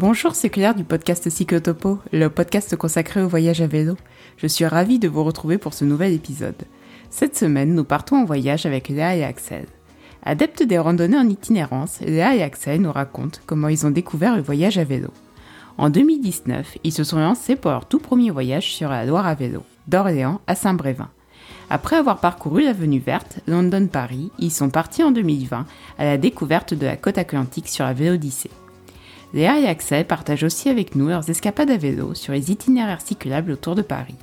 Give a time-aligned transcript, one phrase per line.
[0.00, 3.96] Bonjour, c'est Claire du podcast Cyclotopo, le podcast consacré au voyage à vélo.
[4.38, 6.62] Je suis ravie de vous retrouver pour ce nouvel épisode.
[7.10, 9.66] Cette semaine, nous partons en voyage avec Léa et Axel.
[10.22, 14.42] Adeptes des randonnées en itinérance, Léa et Axel nous racontent comment ils ont découvert le
[14.42, 15.10] voyage à vélo.
[15.76, 19.34] En 2019, ils se sont lancés pour leur tout premier voyage sur la Loire à
[19.34, 21.10] vélo, d'Orléans à Saint-Brévin.
[21.68, 25.66] Après avoir parcouru l'avenue verte, London-Paris, ils sont partis en 2020
[25.98, 28.50] à la découverte de la côte atlantique sur la Vélodyssée.
[29.32, 33.52] Léa et Axel partagent aussi avec nous leurs escapades à vélo sur les itinéraires cyclables
[33.52, 34.16] autour de Paris.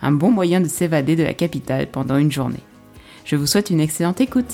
[0.00, 2.62] Un bon moyen de s'évader de la capitale pendant une journée.
[3.24, 4.52] Je vous souhaite une excellente écoute.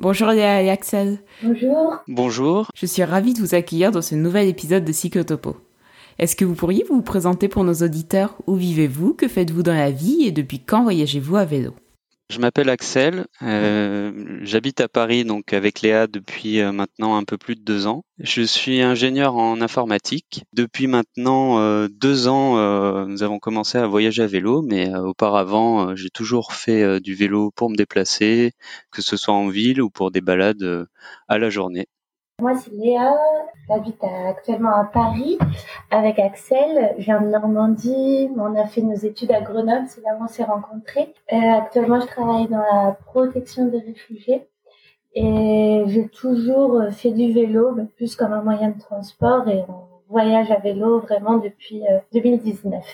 [0.00, 1.18] Bonjour Léa et Axel.
[1.42, 1.96] Bonjour.
[2.08, 2.70] Bonjour.
[2.74, 5.58] Je suis ravie de vous accueillir dans ce nouvel épisode de Cyclotopo.
[6.18, 8.36] Est-ce que vous pourriez vous présenter pour nos auditeurs?
[8.46, 9.12] Où vivez-vous?
[9.12, 10.24] Que faites-vous dans la vie?
[10.24, 11.74] Et depuis quand voyagez-vous à vélo?
[12.32, 13.26] Je m'appelle Axel.
[13.42, 17.86] euh, J'habite à Paris donc avec Léa depuis euh, maintenant un peu plus de deux
[17.86, 18.04] ans.
[18.18, 20.42] Je suis ingénieur en informatique.
[20.54, 25.94] Depuis maintenant euh, deux ans, euh, nous avons commencé à voyager à vélo, mais auparavant,
[25.94, 28.52] j'ai toujours fait du vélo pour me déplacer,
[28.90, 30.86] que ce soit en ville ou pour des balades
[31.28, 31.86] à la journée.
[32.42, 33.14] Moi, c'est Léa.
[33.68, 35.38] J'habite actuellement à Paris
[35.92, 36.92] avec Axel.
[36.98, 38.28] Je viens de Normandie.
[38.36, 39.86] On a fait nos études à Grenoble.
[39.86, 41.14] C'est là où on s'est rencontrés.
[41.32, 44.48] Euh, actuellement, je travaille dans la protection des réfugiés.
[45.14, 49.46] Et j'ai toujours euh, fait du vélo, mais plus comme un moyen de transport.
[49.46, 52.84] Et on voyage à vélo vraiment depuis euh, 2019.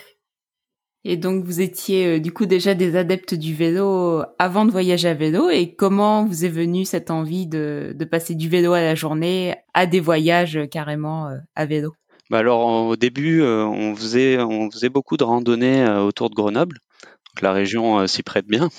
[1.05, 5.07] Et donc vous étiez euh, du coup déjà des adeptes du vélo avant de voyager
[5.07, 5.49] à vélo.
[5.49, 9.85] Et comment vous est venue cette envie de, passer du vélo à la journée à
[9.85, 11.93] des voyages euh, carrément euh, à vélo?
[12.29, 16.77] Bah alors au début, on faisait on faisait beaucoup de randonnées autour de Grenoble.
[17.03, 18.69] Donc la région s'y prête bien.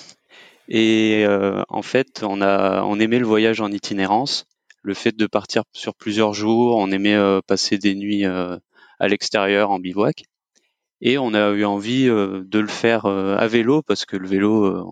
[0.69, 1.27] Et
[1.69, 4.47] en fait, on a on aimait le voyage en itinérance,
[4.83, 9.81] le fait de partir sur plusieurs jours, on aimait passer des nuits à l'extérieur en
[9.81, 10.23] bivouac.
[11.03, 14.29] Et on a eu envie euh, de le faire euh, à vélo parce que le
[14.29, 14.85] vélo, euh,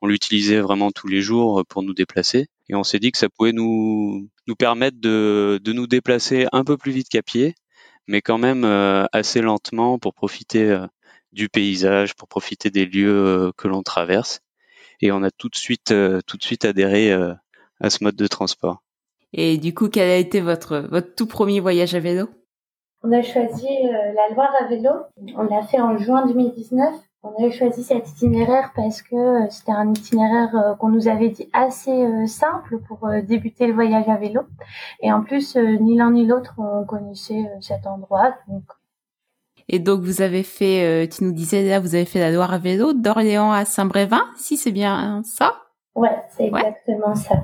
[0.00, 2.46] on l'utilisait vraiment tous les jours pour nous déplacer.
[2.68, 6.64] Et on s'est dit que ça pouvait nous nous permettre de de nous déplacer un
[6.64, 7.54] peu plus vite qu'à pied
[8.08, 8.64] mais quand même
[9.12, 10.78] assez lentement pour profiter
[11.32, 14.42] du paysage, pour profiter des lieux que l'on traverse.
[15.00, 15.92] Et on a tout de suite,
[16.26, 17.12] tout de suite adhéré
[17.80, 18.80] à ce mode de transport.
[19.32, 22.28] Et du coup, quel a été votre, votre tout premier voyage à vélo?
[23.06, 24.90] On a choisi euh, la Loire à vélo.
[25.36, 26.92] On l'a fait en juin 2019.
[27.22, 31.28] On avait choisi cet itinéraire parce que euh, c'était un itinéraire euh, qu'on nous avait
[31.28, 34.40] dit assez simple pour débuter le voyage à vélo.
[35.02, 38.34] Et en plus, ni l'un ni l'autre, on connaissait cet endroit.
[38.48, 38.64] Donc,
[39.68, 42.58] Et donc vous avez fait, tu nous disais là, vous avez fait la Loire à
[42.58, 45.54] vélo d'Orléans à Saint-Brévin, si c'est bien ça?
[45.94, 46.60] Ouais, c'est Ouais.
[46.60, 47.36] exactement ça.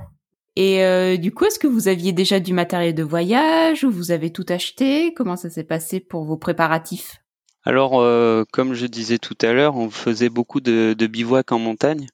[0.56, 4.10] Et euh, du coup, est-ce que vous aviez déjà du matériel de voyage ou vous
[4.10, 5.14] avez tout acheté?
[5.14, 7.16] Comment ça s'est passé pour vos préparatifs?
[7.64, 11.60] Alors, euh, comme je disais tout à l'heure, on faisait beaucoup de, de bivouac en
[11.60, 12.08] montagne.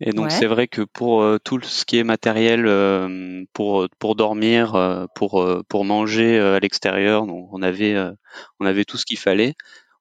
[0.00, 0.30] Et donc, Ouais.
[0.32, 5.46] c'est vrai que pour euh, tout ce qui est matériel euh, pour, pour dormir, pour,
[5.68, 8.12] pour manger à l'extérieur, donc on avait, euh,
[8.60, 9.54] on avait tout ce qu'il fallait.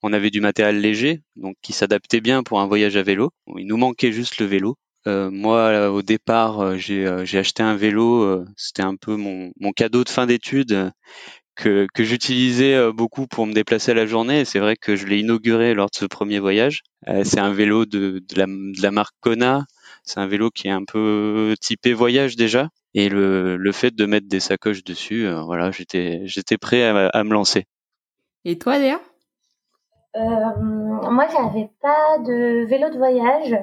[0.03, 3.31] On avait du matériel léger, donc qui s'adaptait bien pour un voyage à vélo.
[3.57, 4.77] Il nous manquait juste le vélo.
[5.07, 8.45] Euh, moi, euh, au départ, euh, j'ai euh, acheté un vélo.
[8.57, 10.91] C'était un peu mon, mon cadeau de fin d'études
[11.55, 14.45] que, que j'utilisais euh, beaucoup pour me déplacer à la journée.
[14.45, 16.83] C'est vrai que je l'ai inauguré lors de ce premier voyage.
[17.07, 19.65] Euh, c'est un vélo de, de, la, de la marque Kona.
[20.03, 22.69] C'est un vélo qui est un peu typé voyage déjà.
[22.93, 27.07] Et le, le fait de mettre des sacoches dessus, euh, voilà, j'étais j'étais prêt à,
[27.07, 27.65] à me lancer.
[28.45, 28.99] Et toi, Léa?
[30.15, 33.55] Euh, moi, j'avais pas de vélo de voyage.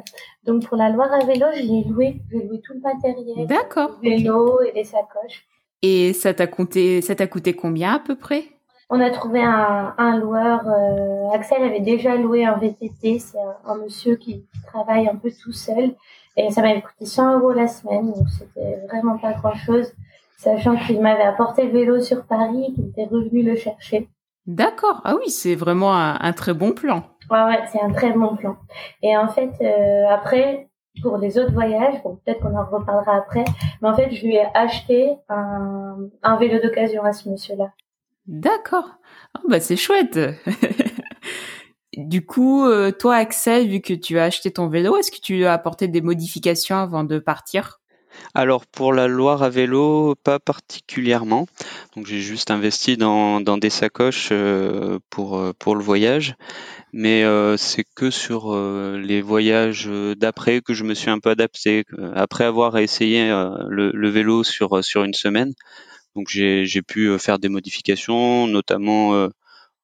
[0.45, 2.21] Donc, pour la Loire à vélo, je l'ai loué.
[2.31, 3.47] J'ai loué tout le matériel.
[3.47, 3.99] D'accord.
[4.03, 5.47] Vélo et les sacoches.
[5.83, 8.45] Et ça t'a coûté, ça t'a coûté combien à peu près?
[8.91, 10.61] On a trouvé un, un loueur.
[10.69, 13.19] euh, Axel avait déjà loué un VTT.
[13.19, 15.95] C'est un, un monsieur qui travaille un peu tout seul.
[16.37, 18.13] Et ça m'avait coûté 100 euros la semaine.
[18.13, 19.93] Donc, c'était vraiment pas grand chose.
[20.37, 24.09] Sachant qu'il m'avait apporté le vélo sur Paris, qu'il était revenu le chercher.
[24.47, 25.01] D'accord.
[25.05, 27.05] Ah oui, c'est vraiment un, un très bon plan.
[27.31, 28.57] Ouais, ouais, c'est un très bon plan.
[29.03, 30.69] Et en fait, euh, après,
[31.03, 33.45] pour les autres voyages, peut-être qu'on en reparlera après,
[33.81, 37.73] mais en fait, je lui ai acheté un, un vélo d'occasion à ce monsieur-là.
[38.27, 38.97] D'accord.
[39.35, 40.19] Ah bah c'est chouette.
[41.97, 45.35] du coup, euh, toi, Axel, vu que tu as acheté ton vélo, est-ce que tu
[45.35, 47.81] lui as apporté des modifications avant de partir?
[48.35, 51.47] Alors pour la Loire à vélo, pas particulièrement.
[51.95, 56.35] Donc j'ai juste investi dans, des sacoches euh, pour, euh, pour le voyage.
[56.93, 61.85] Mais euh, c'est que sur les voyages d'après que je me suis un peu adapté.
[62.15, 63.29] Après avoir essayé
[63.69, 64.75] le, vélo sur,
[65.05, 65.53] une semaine,
[66.29, 69.29] j'ai pu faire des modifications, notamment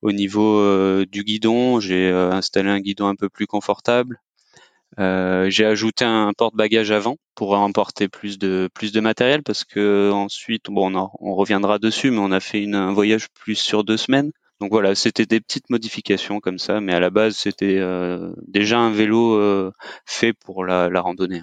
[0.02, 1.80] au niveau du guidon.
[1.80, 4.20] J'ai installé un guidon un peu plus confortable.
[4.98, 10.66] J'ai ajouté un porte-bagages avant pour emporter plus de plus de matériel parce que ensuite
[10.68, 13.96] bon on, on reviendra dessus mais on a fait une, un voyage plus sur deux
[13.96, 18.32] semaines donc voilà, c'était des petites modifications comme ça, mais à la base c'était euh,
[18.46, 19.72] déjà un vélo euh,
[20.04, 21.42] fait pour la, randonnée.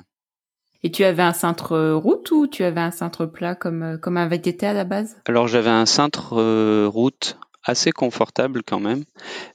[0.84, 4.18] Et tu avais un cintre route ou tu avais un cintre plat comme euh, comme
[4.18, 5.20] un VTT à la base?
[5.26, 9.04] Alors j'avais un cintre route assez confortable quand même,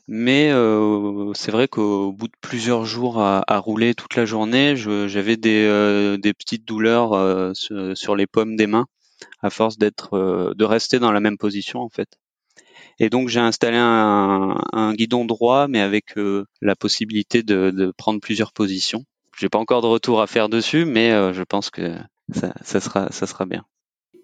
[0.09, 0.51] mais
[1.35, 6.35] c'est vrai qu'au bout de plusieurs jours à, rouler toute la journée, j'avais des, des
[6.35, 8.87] petites douleurs sur les pommes des mains
[9.41, 12.19] à force d'être de rester dans la même position en fait.
[12.99, 18.53] Et donc j'ai installé un, guidon droit, mais avec euh, la possibilité de, prendre plusieurs
[18.53, 19.05] positions.
[19.39, 21.97] J'ai pas encore de retour à faire dessus, mais euh, je pense que
[22.33, 23.65] ça, sera, ça sera bien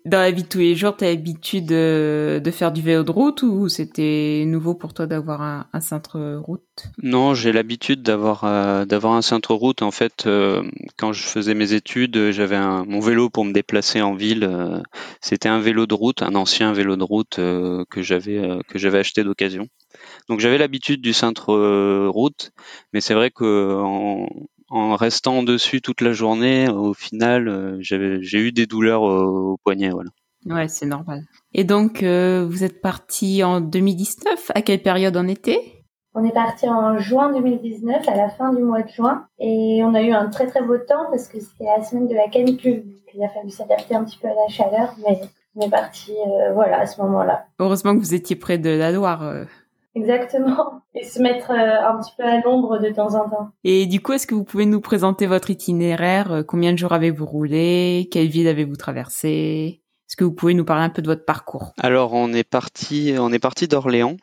[0.08, 3.10] dans la vie de tous les jours, tu as l'habitude de, faire du vélo de
[3.10, 6.62] route ou c'était nouveau pour toi d'avoir un, cintre route?
[7.02, 9.82] Non, j'ai l'habitude d'avoir euh, d'avoir un cintre route.
[9.82, 10.62] En fait, euh,
[10.96, 14.44] quand je faisais mes études, j'avais mon vélo pour me déplacer en ville.
[14.44, 14.80] Euh,
[15.20, 19.24] c'était un vélo de route, un ancien vélo de route que j'avais que j'avais acheté
[19.24, 19.68] d'occasion.
[20.28, 22.52] Donc j'avais l'habitude du cintre route,
[22.92, 23.44] mais c'est vrai que
[24.70, 29.90] restant dessus toute la journée, au final, euh, j'ai eu des douleurs au, poignet.
[29.90, 30.10] Voilà.
[30.46, 31.24] Ouais, c'est normal.
[31.54, 34.52] Et donc, euh, vous êtes parti en 2019.
[34.54, 35.84] À quelle période en été
[36.14, 39.94] On est parti en juin 2019, à la fin du mois de juin, et on
[39.94, 42.84] a eu un très très beau temps parce que c'était la semaine de la canicule.
[43.14, 45.20] Il a fallu s'adapter un petit peu à la chaleur, mais
[45.56, 47.46] on est parti, euh, voilà, à ce moment-là.
[47.58, 49.46] Heureusement que vous étiez près de la Loire.
[49.98, 50.82] Exactement.
[50.94, 53.50] Et se mettre euh, un petit peu à l'ombre de temps en temps.
[53.64, 56.92] Et du coup, est-ce que vous pouvez nous présenter votre itinéraire euh, Combien de jours
[56.92, 61.08] avez-vous roulé Quelle ville avez-vous traversé Est-ce que vous pouvez nous parler un peu de
[61.08, 61.72] votre parcours?
[61.78, 64.16] Alors, on est parti, on est parti d'Orléans.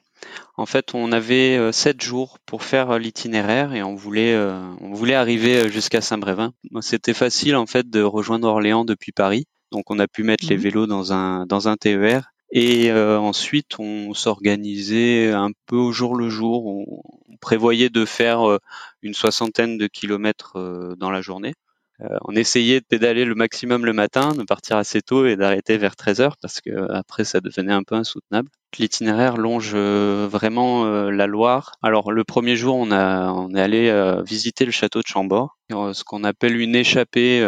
[0.58, 4.36] En fait, on avait euh, sept jours pour faire l'itinéraire et on voulait,
[4.82, 6.54] on voulait arriver jusqu'à Saint-Brévin.
[6.82, 9.46] C'était facile en fait de rejoindre Orléans depuis Paris.
[9.72, 10.64] Donc, on a pu mettre les mhm.
[10.64, 16.16] vélos dans un dans un TER et euh, ensuite, on s'organisait un peu au jour
[16.16, 16.66] le jour.
[16.68, 17.02] On,
[17.42, 18.60] prévoyait de faire euh,
[19.02, 21.54] une soixantaine de kilomètres euh, dans la journée.
[22.00, 25.96] On essayait de pédaler le maximum le matin, de partir assez tôt et d'arrêter vers
[25.96, 28.50] 13 heures parce que après ça devenait un peu insoutenable.
[28.78, 31.72] L'itinéraire longe vraiment la Loire.
[31.82, 36.04] Alors le premier jour, on a on est allé visiter le château de Chambord, ce
[36.04, 37.40] qu'on appelle une échappée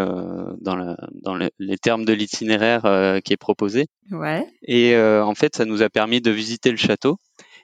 [0.61, 3.87] dans, la, dans les termes de l'itinéraire qui est proposé.
[4.11, 4.47] Ouais.
[4.63, 7.17] Et en fait, ça nous a permis de visiter le château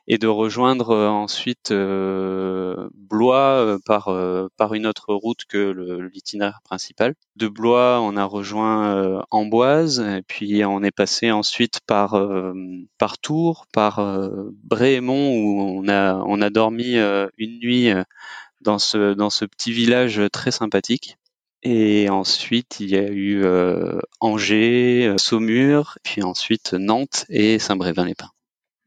[0.07, 4.09] et de rejoindre euh, ensuite euh, Blois euh, par
[4.57, 7.15] par une autre route que l'itinéraire principal.
[7.35, 12.17] De Blois, on a rejoint Amboise et puis on est passé ensuite par
[12.97, 14.01] par Tours, par
[14.63, 16.95] Brémont où on a on a dormi
[17.37, 17.89] une nuit
[18.61, 21.17] dans ce dans ce petit village très sympathique.
[21.63, 23.45] Et ensuite, il y a eu
[24.19, 28.32] Angers, Saumur, puis ensuite Nantes et Saint-Brévin-les-Pins.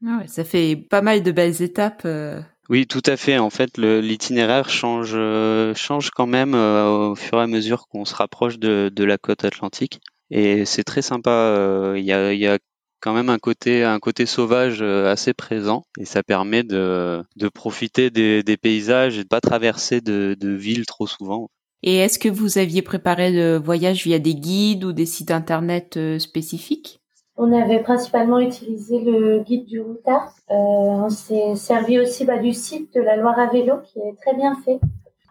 [0.05, 2.03] Ah ouais, ça fait pas mal de belles étapes.
[2.05, 2.41] Euh.
[2.69, 3.37] Oui, tout à fait.
[3.37, 8.05] En fait, l'itinéraire change, euh, change quand même euh, au fur et à mesure qu'on
[8.05, 10.01] se rapproche de, de, la côte atlantique.
[10.29, 11.93] Et c'est très sympa.
[11.95, 12.57] Il y, a, y, a,
[12.99, 15.83] quand même un côté, un côté sauvage assez présent.
[15.97, 20.49] Et ça permet de, de profiter des, des, paysages et de pas traverser de, de
[20.49, 21.49] villes trop souvent.
[21.83, 25.97] Et est-ce que vous aviez préparé le voyage via des guides ou des sites internet
[26.19, 26.99] spécifiques?
[27.37, 30.33] On avait principalement utilisé le guide du routard.
[30.49, 34.15] Euh, on s'est servi aussi bah, du site de la Loire à vélo qui est
[34.19, 34.79] très bien fait.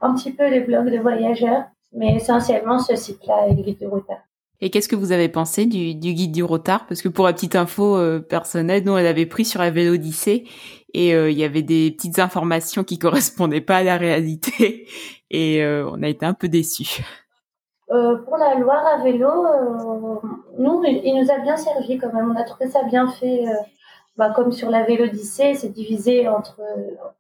[0.00, 3.86] Un petit peu les blogs de voyageurs, mais essentiellement ce site-là et le guide du
[3.86, 4.18] routard.
[4.60, 6.86] Et qu'est-ce que vous avez pensé du, guide du routard?
[6.86, 10.44] Parce que pour la petite info euh, personnelle, nous on l'avait pris sur la Vélodyssée
[10.94, 14.86] et euh, il y avait des petites informations qui correspondaient pas à la réalité
[15.30, 17.02] et on a été un peu déçus.
[17.92, 20.28] Euh, pour la Loire à vélo, euh,
[20.58, 22.32] nous, il nous a bien servi quand même.
[22.34, 23.46] On a trouvé ça bien fait.
[23.46, 23.54] Euh,
[24.16, 26.58] bah, comme sur la Vélodyssée, c'est divisé entre,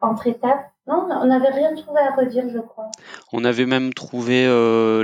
[0.00, 0.70] entre étapes.
[0.88, 2.90] Non, on n'avait rien trouvé à redire, je crois.
[3.34, 4.46] On avait même trouvé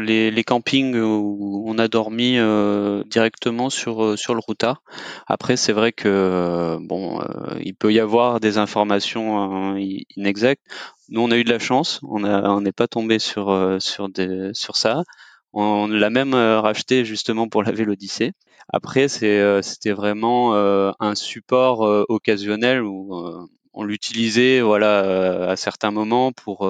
[0.00, 2.38] les, les, campings où on a dormi
[3.10, 4.82] directement sur sur le routard.
[5.26, 7.20] Après, c'est vrai que bon,
[7.60, 9.76] il peut y avoir des informations
[10.16, 10.62] inexactes.
[11.10, 12.00] Nous, on a eu de la chance.
[12.08, 15.02] On a on n'est pas tombé sur sur des sur ça.
[15.52, 18.32] On l'a même euh, racheté justement pour la Vélodyssée.
[18.72, 26.32] Après, euh, c'était vraiment euh, un support occasionnel où on l'utilisait voilà à certains moments
[26.32, 26.68] pour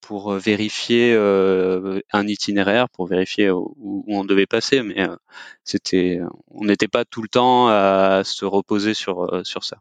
[0.00, 5.06] pour vérifier un itinéraire, pour vérifier où, on devait passer, mais
[5.64, 6.20] c'était,
[6.50, 9.78] on n'était pas tout le temps à se reposer sur sur ça.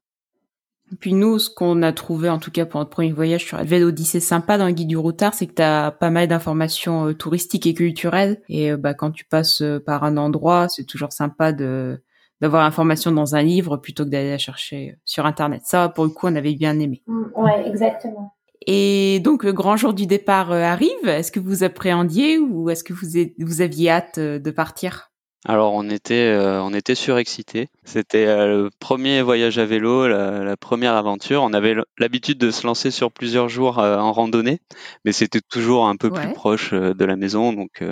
[1.00, 3.86] Puis nous, ce qu'on a trouvé, en tout cas pour notre premier voyage sur la
[3.86, 7.68] Odyssée sympa dans le guide du routard, c'est que tu as pas mal d'informations touristiques
[7.68, 8.42] et culturelles.
[8.50, 12.02] Et bah, quand tu passes par un endroit, c'est toujours sympa de
[12.42, 15.62] d'avoir l'information dans un livre plutôt que d'aller la chercher sur Internet.
[15.66, 17.02] Ça, pour le coup, on avait bien aimé.
[17.08, 18.34] Mm, ouais, exactement.
[18.66, 21.08] Et donc le grand jour du départ euh, arrive.
[21.08, 23.08] Est-ce que vous appréhendiez ou est-ce que vous,
[23.40, 25.07] vous aviez hâte euh, de partir?
[25.46, 27.70] Alors on était euh, on était surexcités.
[27.84, 31.44] C'était le premier voyage à vélo, la, première aventure.
[31.44, 34.60] On avait l'habitude de se lancer sur plusieurs jours en randonnée,
[35.06, 37.54] mais c'était toujours un peu plus proche de la maison.
[37.54, 37.84] Donc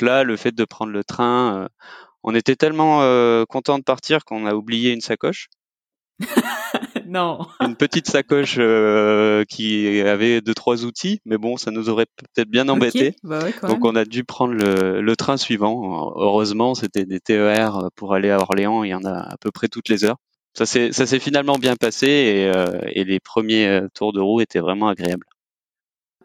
[0.00, 1.68] là, le fait de prendre le train,
[2.22, 5.48] on était tellement euh, content de partir qu'on a oublié une sacoche.
[7.08, 7.46] non.
[7.60, 12.48] Une petite sacoche euh, qui avait deux trois outils, mais bon, ça nous aurait peut-être
[12.48, 13.16] bien embêté.
[13.22, 16.12] Bah Donc on a dû prendre le, train suivant.
[16.16, 18.84] Heureusement, c'était des TER pour aller à Orléans.
[18.84, 20.16] Il y en a à peu près toutes les heures.
[20.54, 24.40] Ça s'est ça s'est finalement bien passé et, euh, et les premiers tours de roue
[24.40, 25.26] étaient vraiment agréables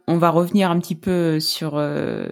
[0.08, 2.28] on va revenir un petit peu sur euh,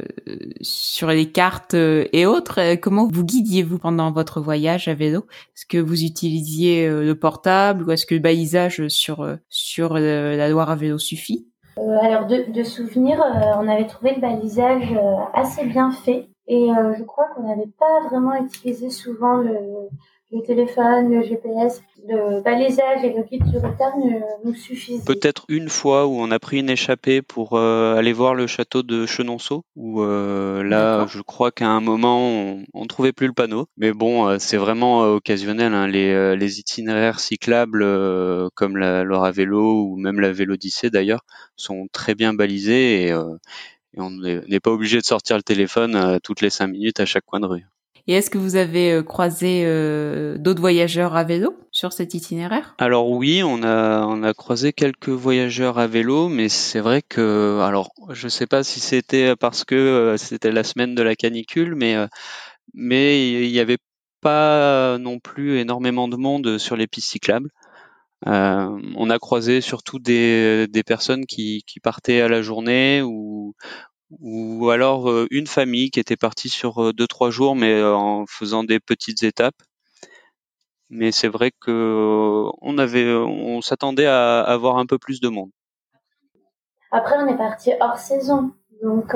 [0.61, 2.59] sur les cartes euh, et autres.
[2.59, 5.25] Euh, comment vous guidiez-vous pendant votre voyage à vélo?
[5.55, 10.69] Est-ce que vous utilisiez le portable ou est-ce que le balisage sur sur la Loire
[10.69, 11.47] à vélo suffit?
[11.77, 13.19] Alors de, de souvenir,
[13.57, 14.93] on avait trouvé le balisage
[15.33, 16.27] assez bien fait.
[16.47, 19.55] Et je crois qu'on n'avait pas vraiment utilisé souvent le
[20.31, 23.93] le téléphone, le GPS, le balisage et le guide du retard
[24.43, 25.03] nous suffisaient.
[25.05, 28.81] Peut-être une fois où on a pris une échappée pour euh, aller voir le château
[28.81, 33.33] de Chenonceau, où euh, là, je crois qu'à un moment, on, on trouvait plus le
[33.33, 33.67] panneau.
[33.77, 35.73] Mais bon, euh, c'est vraiment occasionnel.
[35.73, 35.87] Hein.
[35.87, 37.85] Les, les, itinéraires cyclables,
[38.55, 43.99] comme la Laura Vélo ou même la Vélodyssée d'ailleurs, sont très bien balisés et, et
[43.99, 47.39] on n'est pas obligé de sortir le téléphone toutes les cinq minutes à chaque coin
[47.39, 47.65] de rue.
[48.07, 52.75] Et est-ce que vous avez euh, croisé euh, d'autres voyageurs à vélo sur cet itinéraire?
[52.77, 57.59] Alors oui, on a on a croisé quelques voyageurs à vélo, mais c'est vrai que
[57.61, 61.75] alors je sais pas si c'était parce que euh, c'était la semaine de la canicule,
[61.75, 61.95] mais
[62.73, 63.79] mais il y avait
[64.21, 67.49] pas non plus énormément de monde sur les pistes cyclables.
[68.25, 73.55] on a croisé surtout des, des personnes qui, qui partaient à la journée ou,
[74.19, 77.95] ou alors euh, une famille qui était partie sur euh, deux trois jours, mais euh,
[77.95, 79.55] en faisant des petites étapes.
[80.89, 85.49] Mais c'est vrai que on avait, on s'attendait à avoir un peu plus de monde.
[86.91, 88.51] Après, on est parti hors saison,
[88.83, 89.13] donc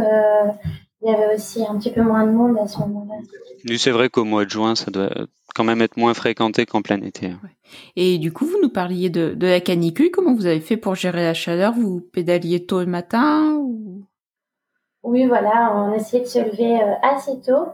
[1.01, 3.15] il y avait aussi un petit peu moins de monde à ce moment-là.
[3.67, 5.11] Oui, c'est vrai qu'au mois de juin, ça doit
[5.53, 7.27] quand même être moins fréquenté qu'en plein été.
[7.27, 7.39] Hein.
[7.97, 10.11] Et du coup, vous nous parliez de, de, la canicule.
[10.11, 11.73] Comment vous avez fait pour gérer la chaleur?
[11.73, 13.84] Vous pédaliez tôt le matin ou...
[15.05, 17.67] Oui, voilà, on essayait de se lever euh, assez tôt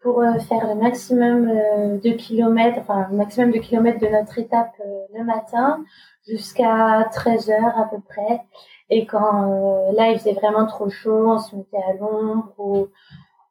[0.00, 4.38] pour euh, faire le maximum euh, de kilomètres, enfin le maximum de kilomètres de notre
[4.38, 4.72] étape
[5.14, 5.84] le matin
[6.26, 8.40] jusqu'à 13 heures à peu près.
[8.88, 12.88] Et quand là il faisait vraiment trop chaud, on se mettait à l'ombre ou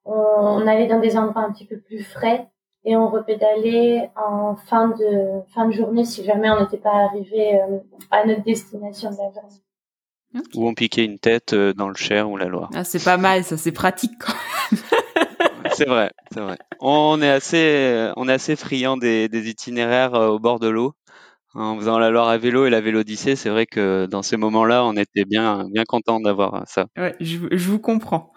[0.05, 2.47] on, allait dans des endroits un petit peu plus frais
[2.85, 7.61] et on repédalait en fin de fin de journée si jamais on n'était pas arrivé
[8.09, 9.61] à notre destination de la journée.
[10.55, 12.69] Ou on piquait une tête euh, dans le Cher ou la Loire.
[12.73, 14.33] Ah, c'est pas mal, ça, c'est pratique quand
[15.73, 16.57] c'est vrai, c'est vrai.
[16.79, 20.93] On est assez, on est assez friand des, des itinéraires euh, au bord de l'eau.
[21.53, 24.85] En faisant la Loire à vélo et la Vélodyssée, c'est vrai que dans ces moments-là,
[24.85, 26.85] on était bien, bien content d'avoir ça.
[26.97, 28.31] Ouais, je, je vous comprends.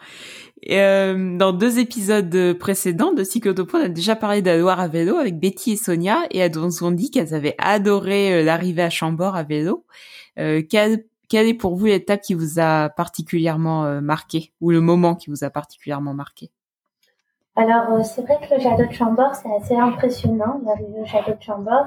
[0.62, 4.80] Et euh, dans deux épisodes précédents de Cyclotopo, on a déjà parlé de la Loire
[4.80, 8.90] à vélo avec Betty et Sonia, et elles ont dit qu'elles avaient adoré l'arrivée à
[8.90, 9.84] Chambord à vélo.
[10.38, 14.80] Euh, quel quelle est pour vous l'étape qui vous a particulièrement euh, marqué ou le
[14.80, 16.50] moment qui vous a particulièrement marqué?
[17.56, 21.30] Alors, euh, c'est vrai que le château de Chambord, c'est assez impressionnant d'arriver au château
[21.32, 21.86] de Chambord.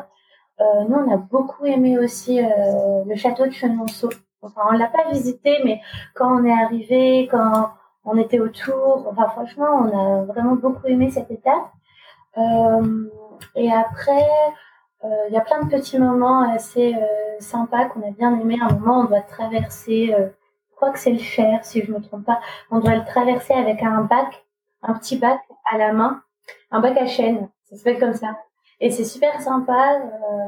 [0.62, 4.10] Euh, nous, on a beaucoup aimé aussi le château de Chenonceau.
[4.42, 5.82] Enfin, on l'a pas visité, mais
[6.16, 7.72] quand on est arrivé, quand
[8.06, 11.72] on était autour, enfin, franchement, on a vraiment beaucoup aimé cette étape.
[13.56, 14.26] et après,
[15.04, 17.00] il euh, y a plein de petits moments assez euh,
[17.40, 18.58] sympas qu'on a bien aimé.
[18.62, 20.28] un moment, on doit traverser, euh,
[20.70, 22.40] je crois que c'est le Cher, si je me trompe pas.
[22.72, 24.46] On doit le traverser avec un bac,
[24.82, 26.22] un petit bac à la main,
[26.72, 27.50] un bac à chaîne.
[27.66, 28.38] Ça s'appelle comme ça.
[28.80, 30.02] Et c'est super sympa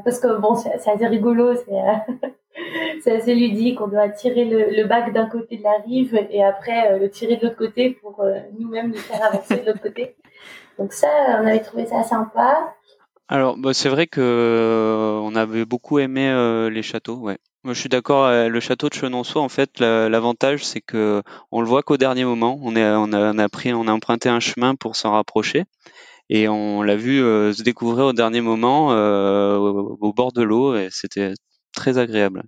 [0.03, 1.53] parce que bon, c'est assez rigolo,
[3.01, 3.79] c'est assez ludique.
[3.79, 7.37] On doit tirer le, le bac d'un côté de la rive et après le tirer
[7.37, 8.25] de l'autre côté pour
[8.59, 10.15] nous-mêmes nous faire avancer de l'autre côté.
[10.77, 11.07] Donc ça,
[11.41, 12.73] on avait trouvé ça sympa.
[13.27, 17.37] Alors, bah, c'est vrai que euh, on avait beaucoup aimé euh, les châteaux, ouais.
[17.63, 18.25] Moi, je suis d'accord.
[18.25, 21.97] euh, le château de Chenonceau, en fait, la- l'avantage, c'est que on le voit qu'au
[21.97, 22.59] dernier moment.
[22.61, 25.63] On est, on a, on a pris, on a emprunté un chemin pour s'en rapprocher,
[26.29, 30.43] et on l'a vu euh, se découvrir au dernier moment euh, au, au bord de
[30.43, 31.33] l'eau, et c'était
[31.73, 32.43] très agréable.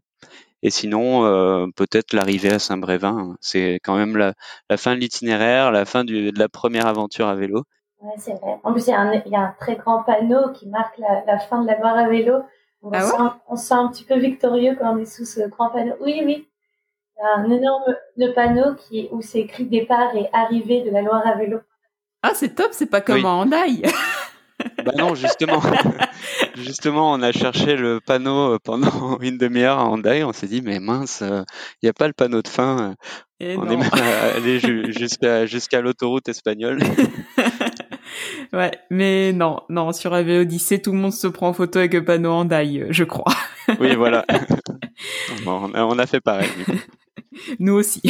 [0.64, 3.38] Et sinon, euh, peut-être l'arrivée à Saint-Brévin, hein.
[3.42, 4.34] c'est quand même la,
[4.70, 7.64] la fin de l'itinéraire, la fin du- de la première aventure à vélo.
[8.02, 8.60] Ouais, c'est vrai.
[8.64, 10.98] En plus, il y, a un, il y a un très grand panneau qui marque
[11.00, 12.44] la, la fin de la barre à vélo.
[12.84, 13.18] On, Ah se ouais?
[13.18, 15.96] sent, on se sent un petit peu victorieux quand on est sous ce grand panneau.
[16.00, 16.48] Oui, oui.
[17.18, 20.92] Il y a un énorme le panneau qui, où c'est écrit départ et arrivée de
[20.92, 21.60] la Loire à vélo.
[22.22, 23.26] Ah, c'est top, c'est pas comme Oui.
[23.26, 23.82] en Hondaï.
[24.84, 25.62] Bah non, justement.
[26.56, 30.24] Justement, on a cherché le panneau euh, pendant une demi-heure à Hyundai.
[30.24, 31.46] On s'est dit, mais mince, il
[31.84, 32.96] n'y a pas le panneau de fin.
[33.40, 33.72] Et on non.
[33.74, 33.90] est même
[34.36, 36.80] allé ju- jusqu'à jusqu'à l'autoroute espagnole.
[38.54, 41.94] Ouais, mais non, non, sur AV Odyssée, tout le monde se prend en photo avec
[41.94, 43.34] le panneau Hondaï, euh, je crois.
[43.80, 44.26] oui, voilà.
[45.46, 46.50] Bon, on, a, on a fait pareil.
[46.58, 46.80] du coup.
[47.60, 48.02] Nous aussi.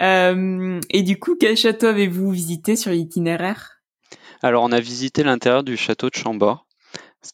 [0.00, 3.80] Euh, et du coup, quel château avez-vous visité sur l'itinéraire?
[4.42, 6.65] Alors, on a visité l'intérieur du château de Chambord.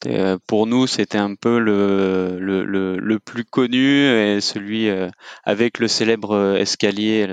[0.07, 5.09] Euh, pour nous, c'était un peu le, le, le, le plus connu et celui euh,
[5.45, 7.27] avec le célèbre euh, escalier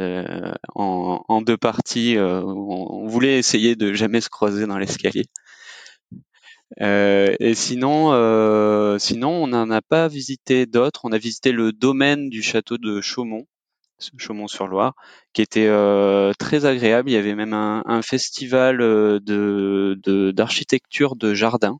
[0.76, 2.16] en, en deux parties.
[2.20, 5.26] on, on voulait essayer de jamais se croiser dans l'escalier.
[6.82, 11.02] Euh, et sinon, euh, sinon, on n'en a pas visité d'autres.
[11.04, 13.48] On a visité le domaine du château de Chaumont,
[14.18, 14.94] Chaumont-sur-Loire,
[15.34, 17.10] qui était euh, très agréable.
[17.10, 21.80] Il y avait même un, un festival de- d'architecture de, jardin.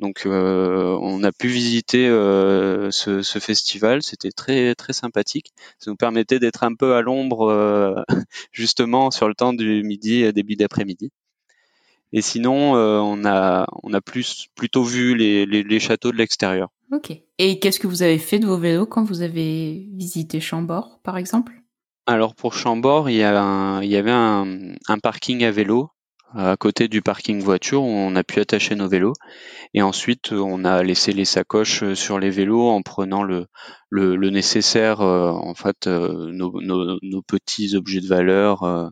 [0.00, 4.02] Donc, euh, on a pu visiter euh, ce, ce festival.
[4.02, 5.52] C'était très très sympathique.
[5.78, 7.94] Ça nous permettait d'être un peu à l'ombre, euh,
[8.52, 11.10] justement, sur le temps du midi, euh, début d'après-midi.
[12.12, 16.70] Et sinon, on a on a plus plutôt vu les, les, les châteaux de l'extérieur.
[16.92, 17.12] Ok.
[17.38, 21.16] Et qu'est-ce que vous avez fait de vos vélos quand vous avez visité Chambord, par
[21.18, 21.52] exemple?
[22.06, 25.90] Alors pour Chambord, il y, a un- il y avait un, un parking à vélo
[26.34, 29.14] à côté du parking voiture où on a pu attacher nos vélos.
[29.74, 33.46] Et ensuite, on a laissé les sacoches sur les vélos en prenant le,
[33.88, 38.62] le, le nécessaire, euh, en fait, euh, nos, nos, nos petits objets de valeur.
[38.62, 38.88] euh.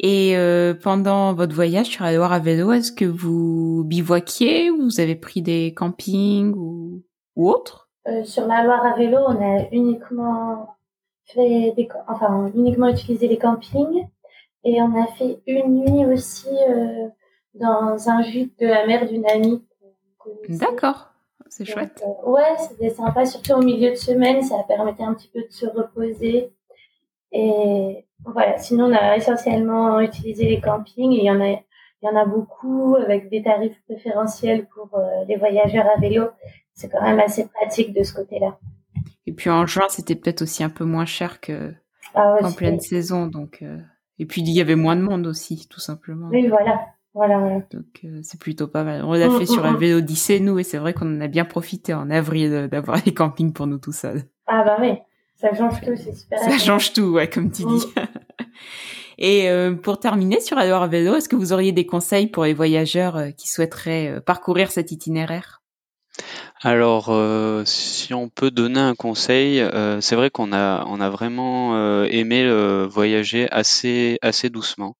[0.00, 4.82] Et euh, pendant votre voyage sur la Loire à vélo, est-ce que vous bivouaquiez ou
[4.84, 7.02] vous avez pris des campings ou,
[7.36, 10.76] ou autre Euh, sur la Loire à vélo, on a uniquement
[11.24, 14.06] fait des, ca- enfin, uniquement utilisé les campings.
[14.68, 17.06] Et on a fait une nuit aussi euh,
[17.54, 19.64] dans un gîte de la mère d'une amie.
[20.48, 21.12] D'accord,
[21.48, 22.02] c'est chouette.
[22.04, 25.52] euh, ouais, c'était sympa, surtout au milieu de semaine, ça permettait un petit peu de
[25.52, 26.52] se reposer.
[27.30, 31.62] Et voilà, sinon on a essentiellement utilisé les campings et il y en a, il
[32.02, 36.24] y en a beaucoup avec des tarifs préférentiels pour euh, les voyageurs à vélo.
[36.74, 38.58] C'est quand même assez pratique de ce côté-là.
[39.26, 41.72] Et puis en juin, c'était peut-être aussi un peu moins cher que
[42.14, 43.60] Ah ouais, pleine saison, donc.
[43.62, 43.78] euh,
[44.18, 46.28] Et puis il y avait moins de monde aussi, tout simplement.
[46.30, 47.60] Oui, voilà, voilà, voilà.
[47.72, 49.04] Donc euh, c'est plutôt pas mal.
[49.04, 49.76] On l'a Mm, fait sur mm, un mm.
[49.76, 52.98] vélo Odyssée, nous, et c'est vrai qu'on en a bien profité en avril euh, d'avoir
[53.06, 54.22] les campings pour nous tout seuls.
[54.46, 54.92] Ah bah oui,
[55.36, 56.38] ça change tout, c'est super.
[56.38, 57.86] Ça change tout, ouais, comme tu dis.
[59.18, 62.54] Et euh, pour terminer sur à vélo, est-ce que vous auriez des conseils pour les
[62.54, 65.62] voyageurs euh, qui souhaiteraient euh, parcourir cet itinéraire?
[66.62, 71.10] Alors, euh, si on peut donner un conseil, euh, c'est vrai qu'on a on a
[71.10, 72.46] vraiment euh, aimé
[72.88, 74.96] voyager assez assez doucement.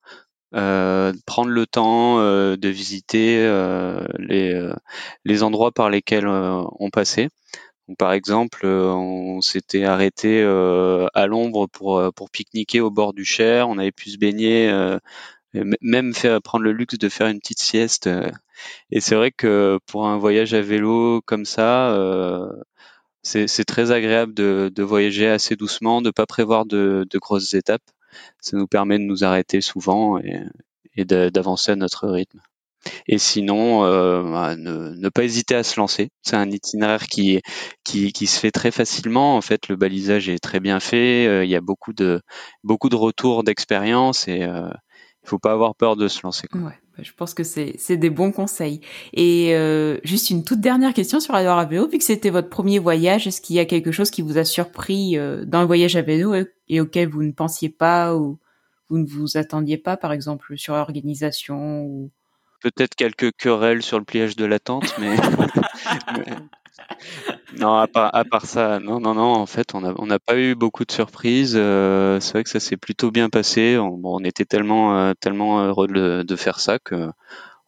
[0.53, 3.39] Prendre le temps de visiter
[4.19, 4.71] les,
[5.25, 7.29] les endroits par lesquels on passait.
[7.89, 13.25] Donc, par exemple, on s'était arrêté euh, à l'ombre pour, pour pique-niquer au bord du
[13.25, 13.69] Cher.
[13.69, 14.73] On avait pu se baigner,
[15.83, 18.07] même faire, prendre le luxe de faire une petite sieste.
[18.09, 18.31] euh.
[18.91, 22.49] Et c'est vrai que pour un voyage à vélo comme ça, euh,
[23.23, 27.83] c'est très agréable de, de voyager assez doucement, de pas prévoir de, de grosses étapes.
[28.41, 30.41] Ça nous permet de nous arrêter souvent et,
[30.97, 32.41] et d'avancer à notre rythme.
[33.09, 36.11] Et sinon, euh, bah, ne, ne pas hésiter à se lancer.
[36.23, 37.41] C'est un itinéraire qui,
[37.85, 39.37] qui, qui se fait très facilement.
[39.37, 41.27] En fait, le balisage est très bien fait.
[41.27, 42.21] Euh, il y a beaucoup de,
[42.65, 44.71] beaucoup de retours d'expérience et euh,
[45.27, 46.47] il faut pas avoir peur de se lancer.
[46.47, 46.61] quoi.
[46.61, 48.81] Ouais, bah, je pense que c'est des bons conseils.
[49.13, 52.31] Et euh, juste une toute dernière question sur la Loire à vélo, vu que c'était
[52.31, 55.61] votre premier voyage, est-ce qu'il y a quelque chose qui vous a surpris euh, dans
[55.61, 58.39] le voyage à vélo et, et auquel vous ne pensiez pas ou
[58.89, 62.11] vous ne vous attendiez pas, par exemple sur l'organisation ou
[62.63, 65.17] Peut-être quelques querelles sur le pliage de la tente, mais,
[66.17, 66.37] mais-
[67.59, 69.33] non, à part, ça, non, non, non.
[69.35, 71.55] En fait, on n'a pas eu beaucoup de surprises.
[71.57, 73.79] Euh, c'est vrai que ça s'est plutôt bien passé.
[73.79, 75.13] On, était tellement, euh,
[75.69, 77.11] heureux de, faire ça que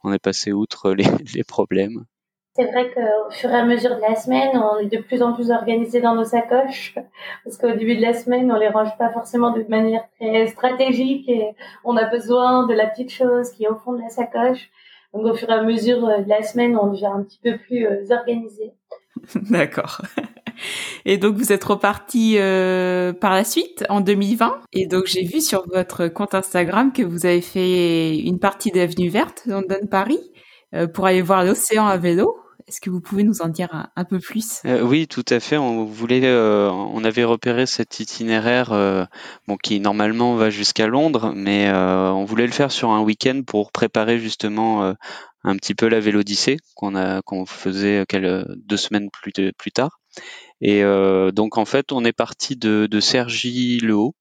[0.04, 1.04] on est passé outre les,
[1.48, 2.04] problèmes.
[2.54, 5.32] C'est vrai qu'au fur et à mesure de la semaine, on est de plus en
[5.32, 6.96] plus organisé dans nos sacoches,
[7.44, 11.28] parce qu'au début de la semaine, on les range pas forcément de manière très stratégique
[11.28, 14.70] et on a besoin de la petite chose qui est au fond de la sacoche.
[15.14, 17.86] Donc au fur et à mesure de la semaine, on devient un petit peu plus
[17.86, 18.72] euh, organisé.
[19.50, 20.00] D'accord.
[21.04, 24.60] Et donc vous êtes reparti euh, par la suite en 2020.
[24.72, 29.08] Et donc j'ai vu sur votre compte Instagram que vous avez fait une partie d'avenue
[29.08, 30.20] verte London Paris
[30.74, 32.36] euh, pour aller voir l'océan à vélo.
[32.66, 34.60] Est-ce que vous pouvez nous en dire un, peu plus?
[34.66, 35.56] Euh, Oui, tout à fait.
[35.56, 39.08] On voulait, on avait repéré cet itinéraire,
[39.46, 43.72] bon, qui normalement va jusqu'à Londres, mais on voulait le faire sur un week-end pour
[43.72, 44.92] préparer justement
[45.48, 50.00] un petit peu la Vélodyssée qu'on a, qu'on faisait quelques, deux semaines plus, plus tard.
[50.60, 50.82] Et
[51.32, 54.14] donc en fait, on est parti de, de Cergy-le-Haut.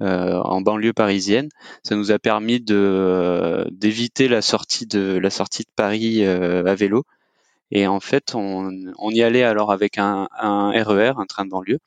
[0.00, 1.48] en banlieue parisienne,
[1.82, 7.04] ça nous a permis d'éviter la sortie de la sortie de Paris à vélo,
[7.72, 8.70] et en fait, on,
[9.10, 11.78] y allait alors avec un, un, RER, un train de banlieue.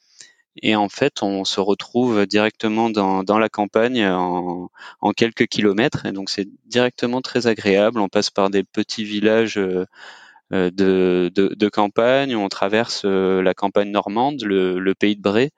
[0.61, 4.69] Et en fait, on se retrouve directement dans, dans la campagne en,
[5.01, 6.05] en, quelques kilomètres.
[6.05, 7.99] Et donc, c'est directement très agréable.
[7.99, 9.85] On passe par des petits villages euh,
[10.51, 12.35] de, de, de campagne.
[12.35, 15.49] On traverse euh, la campagne normande, le, le pays de Bray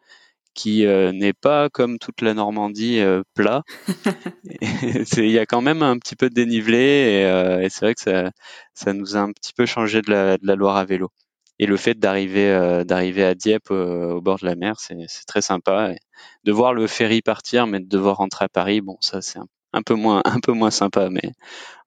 [0.56, 3.64] qui euh, n'est pas comme toute la Normandie euh, plat.
[5.18, 7.96] Il y a quand même un petit peu de dénivelé et, euh, et c'est vrai
[7.96, 8.32] que ça,
[8.74, 11.12] ça nous a un petit peu changé de la, de la Loire à vélo.
[11.58, 15.42] Et le fait d'arriver euh, d'arriver à Dieppe au bord de la mer, c'est très
[15.42, 15.92] sympa.
[15.92, 15.98] Et
[16.44, 19.48] de voir le ferry partir, mais de devoir rentrer à Paris, bon, ça c'est un,
[19.74, 21.32] un, peu moins un peu moins sympa, mais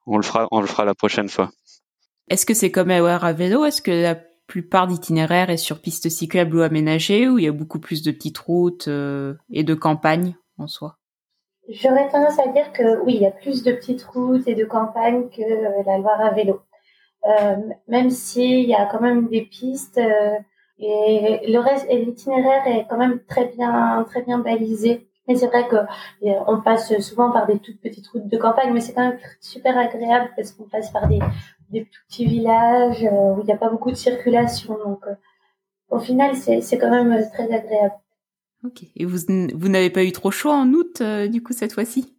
[0.06, 1.50] on le fera on le fera la prochaine fois.
[2.30, 3.64] Est-ce que c'est comme à vélo?
[3.64, 4.14] Est-ce que la
[4.46, 8.10] plupart d'itinéraires est sur piste cyclable ou aménagée, où il y a beaucoup plus de
[8.10, 10.96] petites routes euh, et de campagnes en soi?
[11.68, 14.64] J'aurais tendance à dire que oui, il y a plus de petites routes et de
[14.64, 16.62] campagnes que euh, la Loire à vélo.
[17.26, 17.56] Euh,
[17.88, 20.00] même s'il y a quand même des pistes
[20.78, 25.08] et le reste et l'itinéraire est quand même très bien très bien balisé.
[25.26, 25.76] Mais c'est vrai que
[26.22, 29.76] on passe souvent par des toutes petites routes de campagne, mais c'est quand même super
[29.76, 31.18] agréable parce qu'on passe par des
[31.70, 34.78] des petits villages euh, où il n'y a pas beaucoup de circulation.
[34.84, 35.14] Donc, euh,
[35.90, 37.94] au final, c'est quand même euh, très agréable.
[38.64, 38.84] Ok.
[38.96, 39.18] Et vous,
[39.54, 42.17] vous n'avez pas eu trop chaud en août, du coup, cette fois-ci?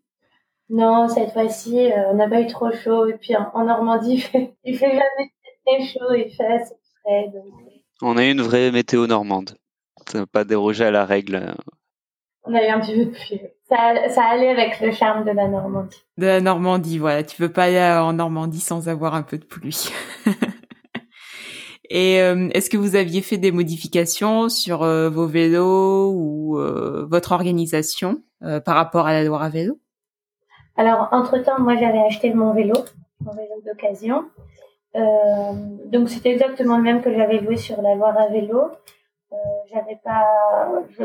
[0.70, 3.08] Non, cette fois-ci, on n'a pas eu trop chaud.
[3.08, 5.34] Et puis, en, Normandie, il fait, il fait jamais
[5.66, 7.32] très chaud, il fait assez frais.
[8.02, 9.58] On a eu une vraie météo normande.
[10.12, 11.56] Ça n'a pas dérogé à la règle.
[12.44, 15.32] On a eu un petit peu de pluie ça, ça allait avec le charme de
[15.32, 15.98] la Normandie.
[16.18, 17.24] De la Normandie, voilà.
[17.24, 19.90] Tu veux pas aller en Normandie sans avoir un peu de pluie.
[21.92, 27.08] Et euh, est-ce que vous aviez fait des modifications sur euh, vos vélos ou euh,
[27.10, 28.24] votre organisation
[28.64, 29.80] par rapport à la Loire à vélo?
[30.80, 32.76] Alors, entre-temps, moi, j'avais acheté mon vélo,
[33.20, 34.26] mon vélo d'occasion.
[35.94, 38.72] donc, c'était exactement le même que j'avais loué sur la Loire à vélo.
[39.72, 40.26] j'avais pas,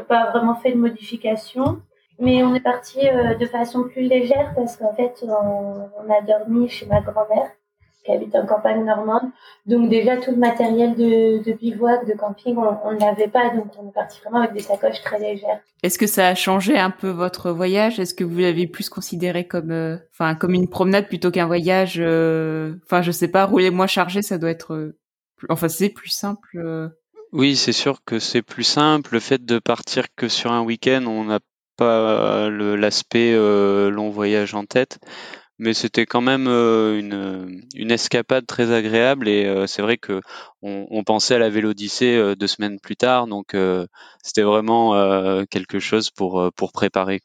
[0.09, 1.83] pas vraiment fait de modifications.
[2.19, 6.69] Mais on est parti euh, de façon plus légère parce qu'en fait, on, a dormi
[6.69, 7.51] chez ma grand-mère
[8.05, 9.31] qui habite en campagne normande.
[9.67, 13.51] Donc déjà, tout le matériel de, de bivouac, de camping, on ne l'avait pas.
[13.55, 15.61] Donc on est parti vraiment avec des sacoches très légères.
[15.83, 17.99] Est-ce que ça a changé un peu votre voyage?
[17.99, 21.97] Est-ce que vous l'avez plus considéré comme, euh, enfin, comme une promenade plutôt qu'un voyage
[21.99, 24.95] euh, Enfin, je sais pas, rouler moins chargé, ça doit être...
[25.49, 26.93] Enfin, c'est plus simple.
[27.33, 29.15] Oui, c'est sûr que c'est plus simple.
[29.15, 31.41] Le fait de partir que sur un week-end, on a
[31.77, 34.99] pas l'aspect euh, long voyage en tête,
[35.59, 40.21] mais c'était quand même euh, une, une escapade très agréable et euh, c'est vrai que
[40.63, 43.57] on, on, pensait à la Vélodyssée deux semaines plus tard, donc
[44.23, 47.21] c'était vraiment quelque chose pour pour préparer.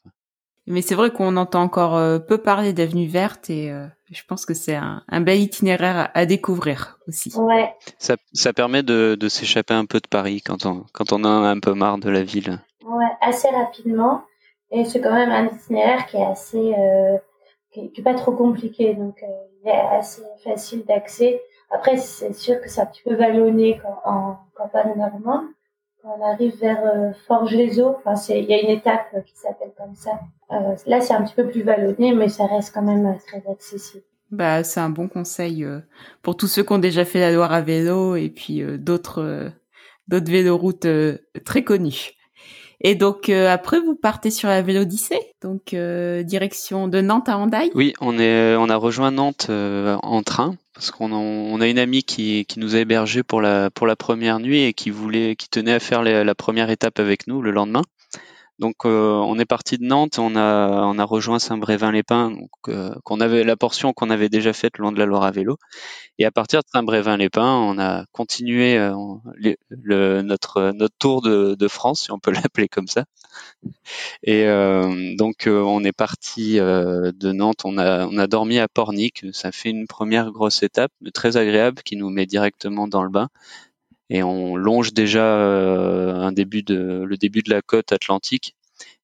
[0.66, 3.72] Mais c'est vrai qu'on entend encore peu parler d'avenue verte et
[4.10, 7.32] je pense que c'est un, un, bel itinéraire à, découvrir aussi.
[7.36, 7.74] Ouais.
[7.98, 11.28] Ça, ça permet de, de s'échapper un peu de Paris quand on quand on a
[11.28, 12.60] un peu marre de la ville.
[12.84, 14.24] Ouais, assez rapidement.
[14.72, 17.16] Et c'est quand même un itinéraire qui est assez, euh,
[17.72, 19.26] qui, qui, est pas trop compliqué, donc euh,
[19.62, 21.40] il est assez facile d'accès.
[21.70, 25.46] Après, c'est sûr que c'est un petit peu vallonné quand, en campagne normande.
[26.02, 29.94] Quand on arrive vers euh, Forges-les-Eaux, enfin, il y a une étape qui s'appelle comme
[29.94, 30.18] ça.
[30.52, 34.04] Euh, là, c'est un petit peu plus vallonné, mais ça reste quand même très accessible.
[34.30, 35.80] Bah, c'est un bon conseil euh,
[36.22, 39.50] pour tous ceux qui ont déjà fait la Loire à vélo et puis euh, d'autres
[40.08, 40.86] d'autres véloroutes
[41.44, 42.12] très connues.
[42.82, 47.36] Et donc euh, après, vous partez sur la Vélodyssée, donc euh, direction de Nantes à
[47.36, 47.70] Hendaye.
[47.74, 51.68] Oui, on est, on a rejoint Nantes euh, en train parce qu'on a, on a
[51.68, 54.88] une amie qui, qui nous a hébergé pour la pour la première nuit et qui
[54.88, 57.82] voulait, qui tenait à faire la première étape avec nous le lendemain.
[58.60, 63.42] Donc on est parti de Nantes, on a on a rejoint Saint-Brévin-les-Pins, donc qu'on avait
[63.42, 65.56] la portion qu'on avait déjà faite long de la Loire à vélo.
[66.18, 68.76] Et à partir de Saint-Brévin-les-Pins, on a continué
[69.70, 73.06] le, notre notre tour de, France, si on peut l'appeler comme ça.
[74.22, 74.44] Et
[75.16, 79.70] donc on est parti de Nantes, on a on a dormi à Pornic, ça fait
[79.70, 83.30] une première grosse étape, très agréable, qui nous met directement dans le bain
[84.10, 88.56] et on longe déjà euh, un début de le début de la côte atlantique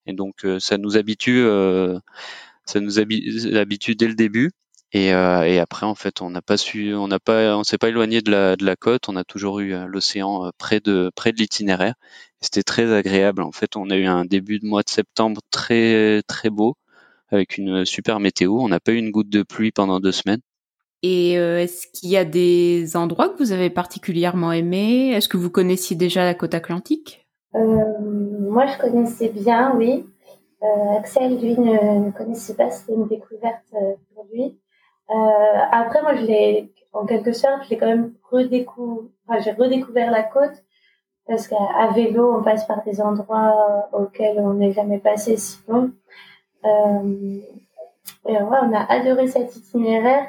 [0.07, 1.99] et donc euh, ça nous habitue euh,
[2.67, 4.53] ça nous habitue dès le début
[4.93, 7.89] et, et, après, en fait, on n'a pas su, on n'a pas, on s'est pas
[7.91, 9.09] éloigné de la, de la côte.
[9.09, 11.95] On a toujours eu l'océan près de près de l'itinéraire.
[12.41, 13.43] C'était très agréable.
[13.43, 16.77] En fait, on a eu un début de mois de septembre très très beau
[17.31, 18.59] avec une super météo.
[18.61, 20.41] On n'a pas eu une goutte de pluie pendant deux semaines.
[21.09, 25.13] Et euh, est-ce qu'il y a des endroits que vous avez particulièrement aimés?
[25.13, 27.25] Est-ce que vous connaissiez déjà la côte atlantique?
[27.55, 27.61] Euh,
[28.01, 30.05] Moi, je connaissais bien, oui.
[30.65, 32.71] Euh, Axel, lui, ne, connaissait pas.
[32.71, 33.63] C'était une découverte
[34.15, 34.59] pour lui.
[35.71, 39.05] après, moi, je l'ai, en quelque sorte, je l'ai quand même redécouvert.
[39.29, 40.65] Enfin, j'ai redécouvert la côte
[41.29, 45.93] parce qu'à vélo, on passe par des endroits auxquels on n'est jamais passé sinon.
[46.65, 46.69] et
[48.25, 50.27] ouais, on a adoré cet itinéraire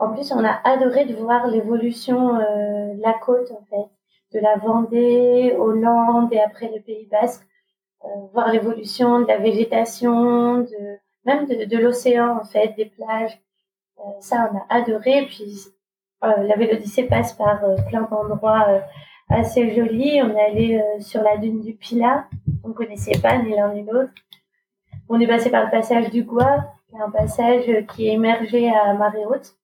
[0.00, 3.86] en plus, on a adoré de voir l'évolution euh, de la côte, en fait,
[4.32, 7.46] de la Vendée, Hollande et après le Pays Basque,
[8.04, 13.38] euh, voir l'évolution de la végétation, de même de, l'océan, en fait, des plages.
[13.98, 15.26] Euh, ça, on a adoré.
[15.26, 15.66] Puis,
[16.22, 18.82] la Vélodyssée passe par plein d'endroits
[19.30, 20.20] assez jolis.
[20.22, 22.26] On est allé sur la dune du Pilat.
[22.62, 24.12] On connaissait pas ni l'un ni l'autre.
[25.08, 28.92] On est passé par le passage du Gois, qui est un passage qui est à
[28.92, 29.56] marée haute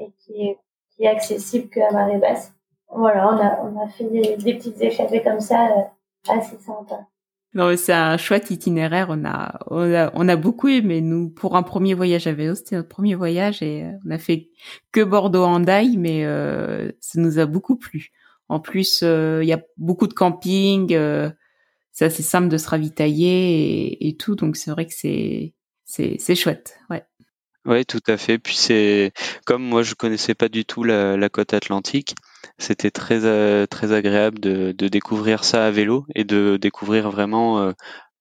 [0.00, 0.58] et qui est,
[0.90, 2.52] qui est accessible qu'à marée basse.
[2.92, 7.06] Voilà, on a, on a fait des, des petites échappées comme ça, euh, assez sympas.
[7.52, 9.08] Non, c'est un chouette itinéraire.
[9.10, 11.00] On a, on a, on a beaucoup aimé.
[11.00, 14.18] Nous, pour un premier voyage à vélo, c'était notre premier voyage et euh, on a
[14.18, 14.50] fait
[14.92, 18.10] que Bordeaux-Hendaye, mais euh, ça nous a beaucoup plu.
[18.48, 20.94] En plus, euh, il y a beaucoup de camping.
[20.94, 21.30] Euh,
[21.92, 24.36] c'est assez simple de se ravitailler et, et tout.
[24.36, 26.78] Donc, c'est vrai que c'est, c'est, c'est chouette.
[26.88, 27.02] Ouais.
[27.66, 28.38] Oui, tout à fait.
[28.38, 29.12] Puis c'est
[29.44, 32.14] comme moi je connaissais pas du tout la, côte atlantique,
[32.58, 37.72] c'était très euh, très agréable de, découvrir ça à vélo et de découvrir vraiment euh,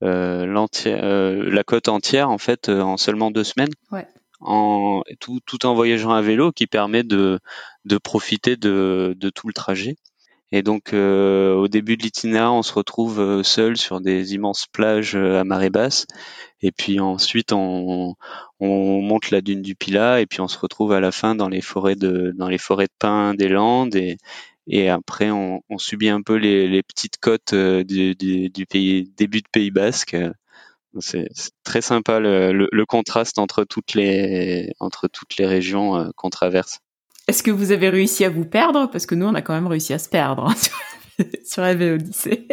[0.03, 3.73] euh, la côte entière en fait en seulement deux semaines.
[3.91, 4.07] Ouais.
[4.41, 7.39] En tout, tout en voyageant à vélo, qui permet de
[7.85, 9.95] de profiter de, de tout le trajet.
[10.51, 15.43] Et donc au début de l'itinéraire, on se retrouve seul sur des immenses plages à
[15.43, 16.07] marée basse.
[16.61, 18.15] Et puis ensuite, on,
[18.59, 21.49] on monte la dune du Pilat et puis on se retrouve à la fin dans
[21.49, 24.17] les forêts de dans les forêts de pins des Landes et
[24.67, 28.65] et après on, on subit un peu les, les petites côtes euh, du, du, du,
[28.65, 30.15] pays début de Pays Basque.
[30.99, 31.29] C'est
[31.63, 36.79] très sympa le, le, contraste entre toutes les entre toutes les régions euh, qu'on traverse.
[37.29, 38.89] Est-ce que vous avez réussi à vous perdre?
[38.89, 42.47] Parce que nous, on a quand même réussi à se perdre hein, sur, la Odyssée.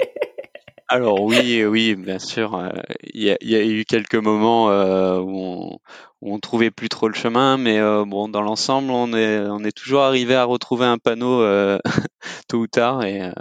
[0.87, 2.55] Alors oui, oui, bien sûr.
[2.55, 2.69] Euh,
[3.15, 5.79] il y, a, eu quelques moments euh, où, on,
[6.21, 9.75] où, trouvait plus trop le chemin, mais euh, bon, dans l'ensemble, on est, on est
[9.75, 11.43] toujours arrivé à retrouver un panneau
[12.47, 13.33] tôt ou tard et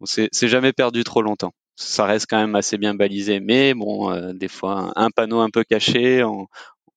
[0.00, 1.52] on s'est jamais perdu trop longtemps.
[1.76, 5.62] Ça reste quand même assez bien balisé, mais bon, des fois, un, panneau un peu
[5.62, 6.48] caché, on,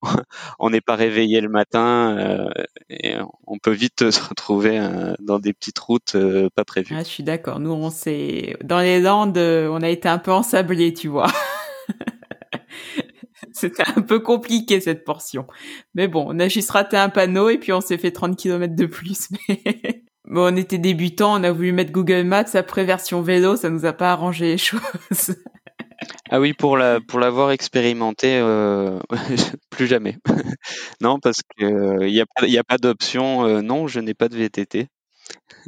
[0.60, 2.50] on n'est pas réveillé le matin euh,
[2.90, 3.16] et
[3.48, 6.96] on peut vite se retrouver euh, dans des petites routes euh, pas prévues.
[6.98, 7.60] Ah, je suis d'accord.
[7.60, 11.28] Nous, on s'est dans les Landes, on a été un peu ensablés, tu vois.
[13.52, 15.48] C'était un peu compliqué cette portion.
[15.94, 18.76] Mais bon, on a juste raté un panneau et puis on s'est fait 30 km
[18.76, 19.30] de plus.
[19.50, 23.70] Mais bon, on était débutants, on a voulu mettre Google Maps après version vélo, ça
[23.70, 24.80] nous a pas arrangé les choses.
[26.30, 29.00] Ah oui, pour la pour l'avoir expérimenté, euh,
[29.70, 30.18] plus jamais.
[31.02, 33.46] non, parce que il euh, a pas d'option.
[33.46, 34.88] Euh, non, je n'ai pas de VTT.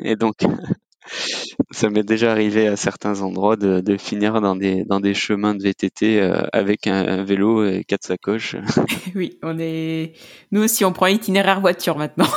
[0.04, 0.36] Et donc,
[1.72, 5.64] ça m'est déjà arrivé à certains endroits de, finir dans des dans des chemins de
[5.64, 6.22] VTT
[6.54, 8.56] avec un, vélo et quatre sacoches.
[9.16, 10.14] oui, on est.
[10.52, 12.30] Nous aussi, on prend itinéraire voiture maintenant.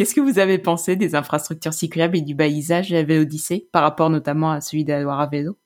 [0.00, 3.82] Qu'est-ce que vous avez pensé des infrastructures cyclables et du balisage de la Vélodyssée par
[3.82, 5.58] rapport notamment à celui de la Loire à vélo?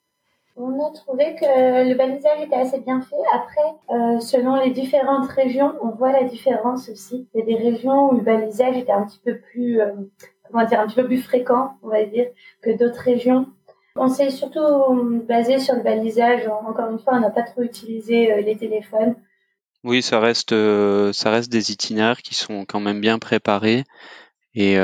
[0.57, 3.15] On a trouvé que le balisage était assez bien fait.
[3.33, 7.29] Après, euh, selon les différentes régions, on voit la différence aussi.
[7.33, 9.93] Il y a des régions où le balisage était un petit peu plus, euh,
[10.51, 12.27] comment dire, un petit peu plus fréquent, on va dire,
[12.61, 13.47] que d'autres régions.
[13.95, 14.59] On s'est surtout
[15.29, 16.49] basé sur le balisage.
[16.49, 19.15] Encore une fois, on n'a pas trop utilisé euh, les téléphones.
[19.85, 20.55] Oui, ça reste,
[21.13, 23.85] ça reste des itinéraires qui sont quand même bien préparés
[24.55, 24.75] Et,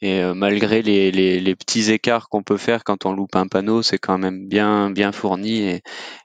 [0.00, 3.82] et malgré les, les, les, petits écarts qu'on peut faire quand on loupe un panneau,
[3.82, 5.82] c'est quand même bien bien fourni et,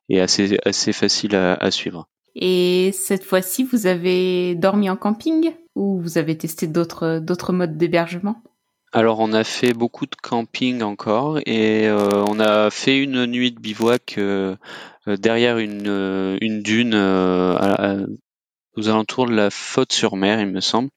[0.08, 2.08] et assez assez facile à, à suivre.
[2.36, 7.78] Et cette fois-ci, vous avez dormi en camping ou vous avez testé d'autres d'autres modes
[7.78, 8.42] d'hébergement?
[8.92, 13.52] Alors on a fait beaucoup de camping encore et euh, on a fait une nuit
[13.52, 14.56] de bivouac euh,
[15.08, 20.89] euh, derrière une, une dune aux alentours de la Faute-sur-Mer, il me semble.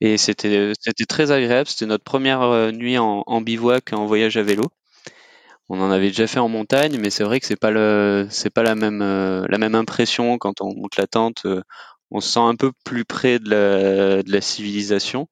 [0.00, 1.68] Et c'était c'était très agréable.
[1.68, 4.64] C'était notre première nuit en, bivouac en voyage à vélo.
[5.68, 8.50] On en avait déjà fait en montagne, mais c'est vrai que c'est pas le c'est
[8.50, 11.46] pas la même la même impression quand on monte la tente.
[12.10, 15.28] On se sent un peu plus près de la, de la civilisation.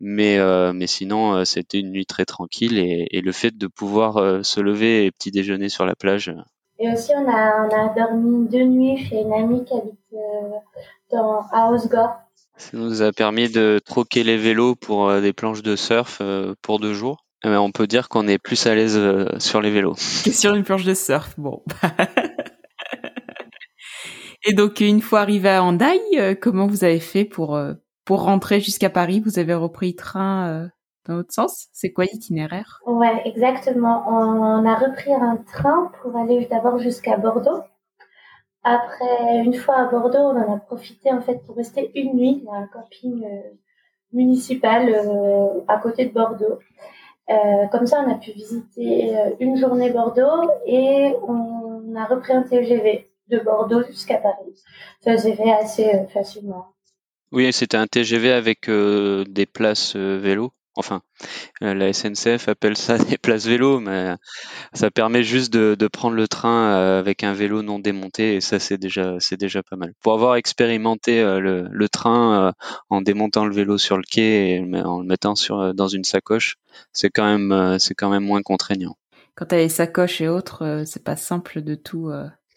[0.00, 3.66] Mais, euh, mais sinon, euh, c'était une nuit très tranquille et, et le fait de
[3.66, 6.34] pouvoir euh, se lever et petit déjeuner sur la plage.
[6.78, 9.98] Et aussi, on a, on a dormi deux nuits chez une amie qui habite
[11.12, 12.16] dans, à Osgore.
[12.60, 16.22] Ça nous a permis de troquer les vélos pour des planches de surf
[16.62, 17.24] pour deux jours.
[17.42, 19.00] Mais on peut dire qu'on est plus à l'aise
[19.38, 19.94] sur les vélos.
[20.24, 21.62] Que sur une planche de surf, bon.
[24.44, 27.58] Et donc, une fois arrivé à Hendaye, comment vous avez fait pour,
[28.10, 30.66] pour rentrer jusqu'à Paris, vous avez repris train euh,
[31.06, 31.68] dans l'autre sens?
[31.72, 32.80] C'est quoi l'itinéraire?
[32.84, 34.02] Ouais, exactement.
[34.08, 37.62] On a repris un train pour aller d'abord jusqu'à Bordeaux.
[38.62, 42.42] Après, une fois à Bordeaux, on en a profité en fait pour rester une nuit
[42.44, 43.50] dans un camping euh,
[44.12, 46.58] municipal euh, à côté de Bordeaux.
[47.72, 53.08] comme ça, on a pu visiter une journée Bordeaux et on a repris un TGV
[53.28, 54.54] de Bordeaux jusqu'à Paris.
[55.00, 56.66] Ça s'est fait assez facilement.
[57.32, 60.52] Oui, c'était un TGV avec euh, des places euh, vélo.
[60.76, 61.02] Enfin,
[61.62, 64.14] euh, la SNCF appelle ça des places vélo, mais
[64.72, 68.58] ça permet juste de, de prendre le train avec un vélo non démonté et ça
[68.58, 69.92] c'est déjà c'est déjà pas mal.
[70.00, 72.54] Pour avoir expérimenté le, le, train
[72.88, 76.56] en démontant le vélo sur le quai et en le mettant sur dans une sacoche,
[76.92, 78.96] c'est quand même c'est quand même moins contraignant.
[79.34, 82.10] Quand tu as les sacoches et autres, c'est pas simple de tout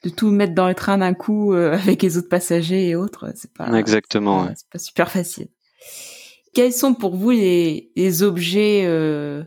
[0.04, 3.32] de tout mettre dans le train d'un coup euh, avec les autres passagers et autres,
[3.36, 5.48] c'est pas exactement, c'est pas, super facile.
[6.54, 9.44] Quels sont pour vous les, les objets euh,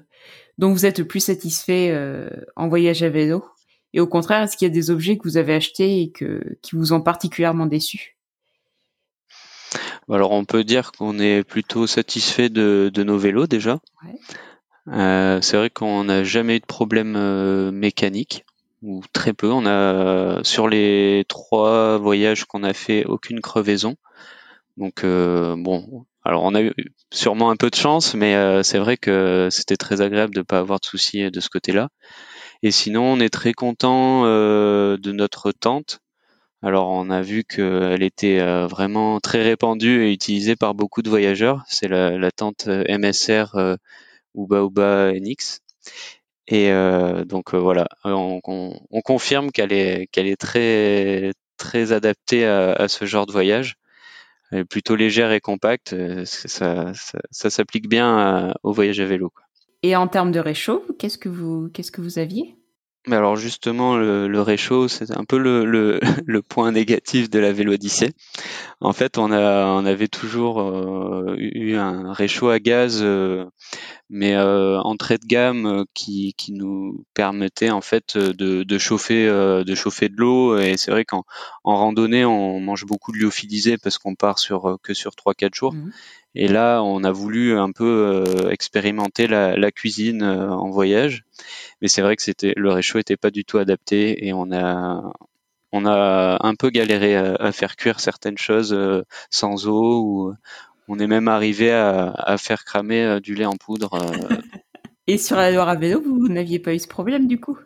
[0.58, 3.44] dont vous êtes le plus satisfait euh, en voyage à vélo?
[3.92, 6.42] Et au contraire, est-ce qu'il y a des objets que vous avez achetés et que
[6.62, 8.16] qui vous ont particulièrement déçu?
[10.10, 13.80] Alors on peut dire qu'on est plutôt satisfait de, de nos vélos déjà.
[14.04, 14.18] Ouais.
[14.92, 18.44] Euh, c'est vrai qu'on n'a jamais eu de problème mécanique
[18.82, 19.50] ou très peu.
[19.50, 23.96] On a sur les trois voyages qu'on a fait aucune crevaison.
[24.76, 26.72] Donc euh, bon, alors on a eu
[27.12, 30.44] sûrement un peu de chance, mais euh, c'est vrai que c'était très agréable de ne
[30.44, 31.88] pas avoir de soucis de ce côté-là.
[32.62, 36.00] Et sinon, on est très content euh, de notre tente.
[36.62, 41.62] Alors on a vu qu'elle était vraiment très répandue et utilisée par beaucoup de voyageurs.
[41.68, 43.76] C'est la, tente MSR
[44.34, 45.60] Uba Uba NX.
[46.48, 52.46] Et euh, donc euh, voilà, on, on, confirme qu'elle est, qu'elle est très, très adaptée
[52.46, 53.76] à, ce genre de voyage.
[54.70, 55.92] Plutôt légère et compacte.
[55.92, 56.92] Euh, ça,
[57.30, 59.32] s'applique bien au voyage à vélo.
[59.82, 62.56] Et en termes de réchaud, qu'est-ce que vous, qu'est-ce que vous aviez?
[63.08, 67.38] Mais alors justement, le, le réchaud, c'est un peu le, le, le, point négatif de
[67.38, 68.12] la Vélodyssée.
[68.80, 73.44] En fait, on, a, on avait toujours euh, eu un réchaud à gaz, euh,
[74.10, 79.26] mais euh, entrée de gamme euh, qui, qui nous permettait en fait de, de chauffer,
[79.28, 80.58] de chauffer de l'eau.
[80.58, 81.24] Et c'est vrai qu'en
[81.62, 85.74] en randonnée, on mange beaucoup de lyophilisé parce qu'on part sur que sur 3-4 jours.
[85.74, 85.90] Mmh.
[86.38, 91.24] Et là, on a voulu un peu euh, expérimenter la, cuisine euh, en voyage,
[91.80, 92.22] mais c'est vrai que
[92.54, 95.12] le réchaud était pas du tout adapté et on a
[95.72, 100.34] un peu galéré à, faire cuire certaines choses euh, sans eau
[100.88, 103.98] on est même arrivé à, faire cramer du lait en poudre.
[105.08, 107.58] et sur la Loire à vous n'aviez pas eu ce problème du coup?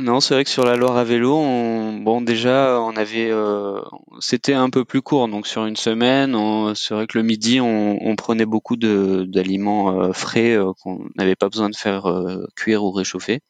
[0.00, 3.80] Non, c'est vrai que sur la Loire à vélo, on, bon déjà on avait, euh,
[4.18, 6.34] c'était un peu plus court, donc sur une semaine,
[6.74, 11.36] c'est vrai que le midi on, on prenait beaucoup d'aliments euh, frais euh, qu'on n'avait
[11.36, 12.12] pas besoin de faire
[12.56, 13.40] cuire ou réchauffer.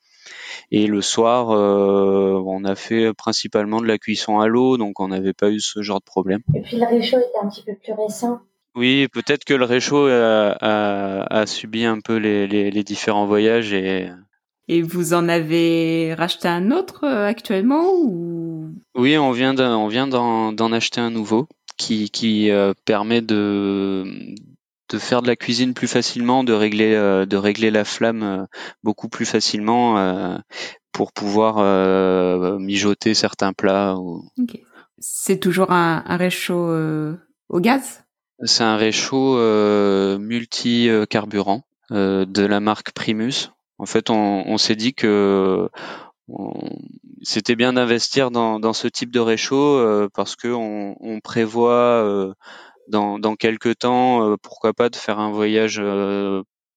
[0.73, 5.33] Et le soir, on a fait principalement de la cuisson à l'eau, donc on n'avait
[5.33, 6.41] pas eu ce genre de problème.
[6.55, 8.41] Et puis le réchaud était un petit peu plus récent.
[8.77, 13.27] Oui, peut-être que le réchaud a, a, a subi un peu les, les, les différents
[13.27, 14.11] voyages et
[14.71, 18.71] et vous en avez racheté un autre euh, actuellement ou?
[18.95, 24.05] Oui, on vient on vient d'en acheter un nouveau qui, qui euh, permet de
[24.91, 28.47] de faire de la cuisine plus facilement, de régler euh, de régler la flamme
[28.85, 30.39] beaucoup plus facilement
[30.93, 33.97] pour pouvoir mijoter certains plats.
[34.99, 36.71] C'est toujours un, un réchaud
[37.49, 38.05] au gaz?
[38.45, 39.37] C'est un réchaud
[40.19, 43.51] multi-carburant de la marque Primus.
[43.81, 45.69] En fait, on, s'est dit que
[47.23, 52.35] c'était bien d'investir dans, ce type de réchaud euh, parce que on, prévoit
[52.89, 55.83] dans, dans quelques temps, pourquoi pas, de faire un voyage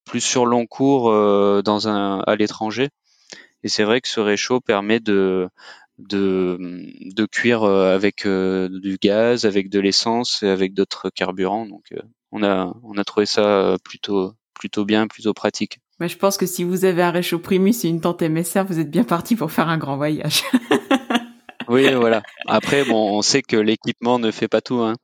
[0.05, 1.11] plus sur long cours
[1.63, 2.89] dans un à l'étranger.
[3.63, 5.49] Et c'est vrai que ce réchaud permet de
[5.99, 6.57] de,
[7.13, 11.65] de cuire euh, avec euh, du gaz, avec de l'essence et avec d'autres carburants.
[11.65, 12.01] Donc euh,
[12.31, 15.79] on a on a trouvé ça plutôt plutôt bien, plutôt pratique.
[15.99, 18.79] Mais je pense que si vous avez un réchaud Primus et une tente MSR, vous
[18.79, 20.43] êtes bien parti pour faire un grand voyage.
[21.67, 22.23] oui, voilà.
[22.47, 24.95] Après, bon, on sait que l'équipement ne fait pas tout, hein.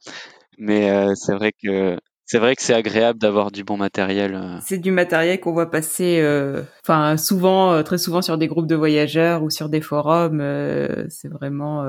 [0.58, 1.98] mais c'est vrai que
[2.32, 4.36] c'est vrai que c'est agréable d'avoir du bon matériel.
[4.36, 4.60] Euh.
[4.64, 8.68] C'est du matériel qu'on voit passer, euh, enfin souvent, euh, très souvent sur des groupes
[8.68, 10.40] de voyageurs ou sur des forums.
[11.10, 11.84] c'est vraiment.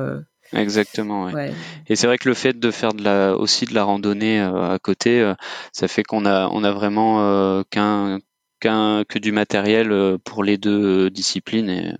[0.54, 1.26] Exactement.
[1.26, 1.52] Ouais.
[1.88, 4.78] Et c'est vrai que le fait de faire de la, aussi de la randonnée à
[4.82, 5.30] côté,
[5.72, 8.18] ça fait qu'on a, on a vraiment qu'un,
[8.60, 11.98] que du matériel pour les deux disciplines.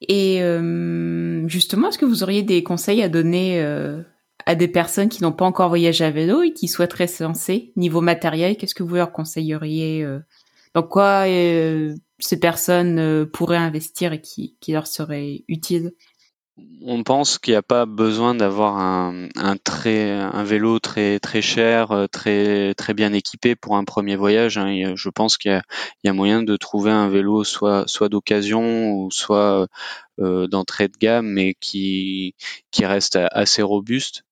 [0.00, 0.40] Et, et
[1.46, 3.60] justement, est-ce que vous auriez des conseils à donner
[4.46, 7.72] à des personnes qui n'ont pas encore voyagé à vélo et qui souhaiteraient se lancer
[7.76, 8.56] niveau matériel?
[8.56, 10.20] Qu'est-ce que vous leur conseilleriez euh,
[10.74, 15.92] Dans quoi euh, ces personnes euh, pourraient investir et qui, qui leur serait utile
[16.82, 22.06] on pense qu'il n'y a pas besoin d'avoir un, un, un vélo très très cher,
[22.12, 24.58] très très bien équipé pour un premier voyage.
[24.58, 24.94] Hein.
[24.94, 25.60] Je pense qu'il
[26.04, 29.66] y, a, moyen de trouver un vélo soit soit d'occasion ou soit
[30.18, 32.34] d'entrée de gamme, mais qui
[32.70, 34.24] qui reste assez robuste.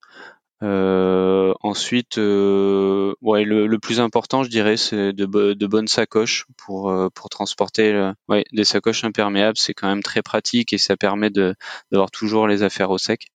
[0.62, 6.46] Euh, ensuite, euh, ouais, le, le, plus important, je dirais, c'est de, de, bonnes sacoches
[6.56, 8.12] pour euh, pour transporter.
[8.28, 11.56] ouais, des sacoches imperméables, c'est quand même très pratique et ça permet de
[11.90, 13.26] d'avoir toujours les affaires au sec.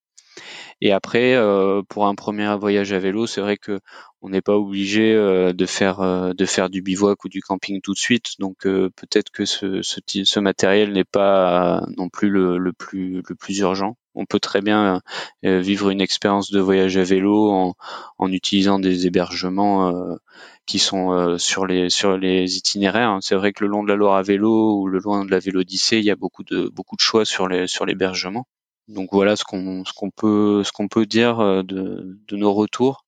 [0.82, 3.80] Et après, euh, pour un premier voyage à vélo, c'est vrai que
[4.22, 7.82] on n'est pas obligé euh, de faire euh, de faire du bivouac ou du camping
[7.82, 8.34] tout de suite.
[8.40, 13.36] Donc peut-être que ce, ce, ce matériel n'est pas non plus le, le, plus le
[13.36, 13.98] plus urgent.
[14.18, 15.02] On peut très bien
[15.44, 17.74] vivre une expérience de voyage à vélo
[18.18, 20.18] en, utilisant des hébergements
[20.66, 23.18] qui sont sur les sur les itinéraires.
[23.22, 25.40] C'est vrai que le long de la Loire à vélo ou le long de la
[25.40, 28.48] Vélodyssée, il y a beaucoup de beaucoup de choix sur les sur l'hébergement.
[28.88, 32.54] Donc voilà ce qu'on ce qu'on peut ce qu'on peut dire euh, de, de nos
[32.54, 33.06] retours.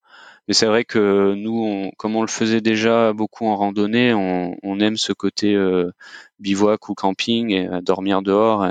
[0.48, 4.98] Mais c'est vrai que nous, comme on le faisait déjà beaucoup en randonnée, on, aime
[4.98, 5.92] ce côté euh,
[6.40, 8.68] bivouac ou camping et dormir dehors.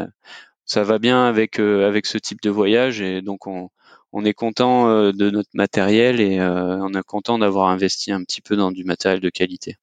[0.69, 3.71] Ça va bien avec euh, avec ce type de voyage et donc on,
[4.13, 8.57] on est content de notre matériel et on est content d'avoir investi un petit peu
[8.57, 9.77] dans du matériel de qualité.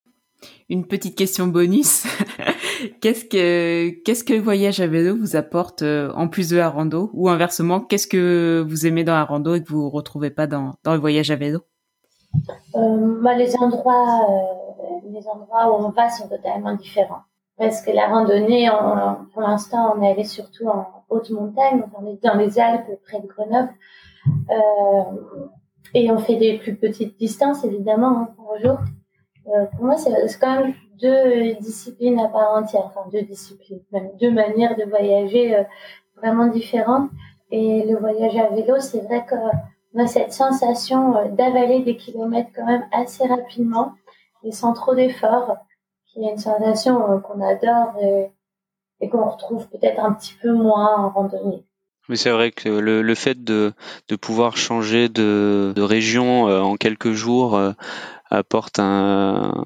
[0.70, 2.06] Une petite question bonus.
[3.02, 6.70] qu'est-ce que qu'est-ce que le voyage à vélo vous apporte euh, en plus de la
[6.70, 7.10] rando?
[7.14, 10.76] Ou inversement qu'est-ce que vous aimez dans la rando et que vous retrouvez pas dans,
[10.84, 11.62] dans le voyage à vélo?
[12.76, 17.24] Euh, bah, les endroits euh, les endroits où on va sont totalement différents
[17.58, 18.70] parce que la randonnée
[19.34, 23.22] pour l'instant on est allé surtout en haute montagne on est dans les Alpes près
[23.22, 23.74] de Grenoble
[25.94, 28.78] et on fait des plus petites distances évidemment hein, pour jour
[29.76, 34.32] pour moi c'est quand même deux disciplines à part entière, enfin deux disciplines, même deux
[34.32, 35.64] manières de voyager euh,
[36.18, 37.10] vraiment différentes.
[37.52, 42.50] Et le voyage à vélo, c'est vrai qu'on a cette sensation euh, d'avaler des kilomètres
[42.56, 43.94] quand même assez rapidement
[44.44, 45.58] et sans trop d'efforts,
[46.16, 50.96] qui est une sensation euh, qu'on adore et, qu'on retrouve peut-être un petit peu moins
[50.96, 51.64] en randonnée.
[52.10, 53.74] Mais c'est vrai que le, le fait de,
[54.08, 57.60] de pouvoir changer de, de région en quelques jours
[58.30, 59.64] apporte un,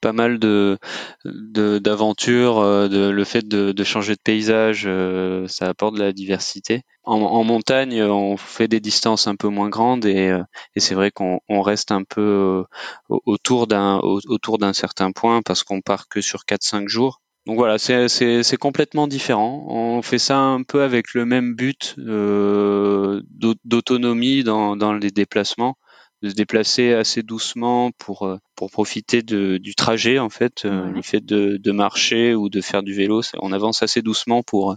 [0.00, 0.78] pas mal de
[1.24, 6.12] d'aventures, euh, de, le fait de, de, changer de paysage, euh, ça apporte de la
[6.12, 6.82] diversité.
[7.04, 10.42] En, en, montagne, on fait des distances un peu moins grandes et, euh,
[10.76, 12.64] et c'est vrai qu'on on reste un peu
[13.08, 17.20] autour d'un autour d'un certain point parce qu'on part que sur 4-5 jours.
[17.46, 19.64] Donc voilà, c'est complètement différent.
[19.68, 23.22] On fait ça un peu avec le même but euh,
[23.64, 25.76] d'autonomie dans, dans les déplacements
[26.22, 30.86] de se déplacer assez doucement pour euh, pour profiter de, du trajet en fait euh,
[30.90, 34.76] le fait de, de, marcher ou de faire du vélo on avance assez doucement pour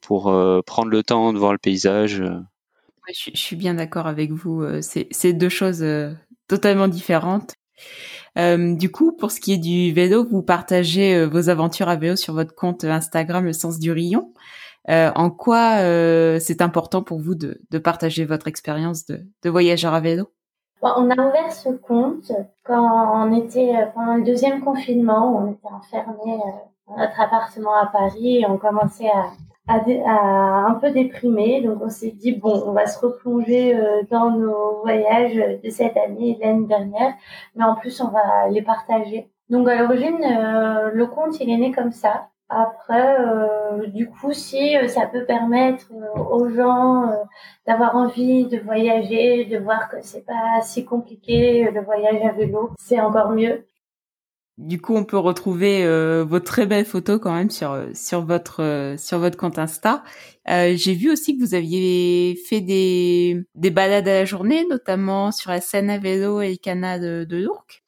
[0.00, 2.22] pour euh, prendre le temps de voir le paysage
[3.08, 5.84] je, suis bien d'accord avec vous c'est deux choses
[6.46, 7.56] totalement différentes.
[8.36, 12.32] Du coup pour ce qui est du vélo vous partagez vos aventures à vélo sur
[12.32, 14.32] votre compte Instagram le sens du rayon.
[14.88, 15.78] En quoi
[16.38, 20.32] c'est important pour vous de, de partager votre expérience de, de voyageur à vélo?
[20.82, 22.32] On a ouvert ce compte
[22.64, 26.50] quand on était euh, pendant le deuxième confinement, on était enfermés euh,
[26.88, 29.30] dans notre appartement à Paris et on commençait à,
[29.68, 31.62] a, un peu déprimé.
[31.62, 35.96] Donc on s'est dit bon, on va se replonger euh, dans nos voyages de cette
[35.96, 37.14] année et de l'année dernière,
[37.54, 39.30] mais en plus on va les partager.
[39.50, 42.28] Donc à l'origine, le compte il est né comme ça.
[42.54, 45.86] Après, euh, du coup, si ça peut permettre
[46.30, 47.10] aux gens
[47.66, 52.70] d'avoir envie de voyager, de voir que c'est pas si compliqué le voyage à vélo,
[52.78, 53.66] c'est encore mieux.
[54.58, 58.62] Du coup, on peut retrouver euh, vos très belles photos quand même sur sur votre
[58.62, 60.04] euh, sur votre compte Insta.
[60.50, 65.32] Euh, J'ai vu aussi que vous aviez fait des des balades à la journée, notamment
[65.32, 67.82] sur la Seine à vélo et le canal de, de l'Ourcq.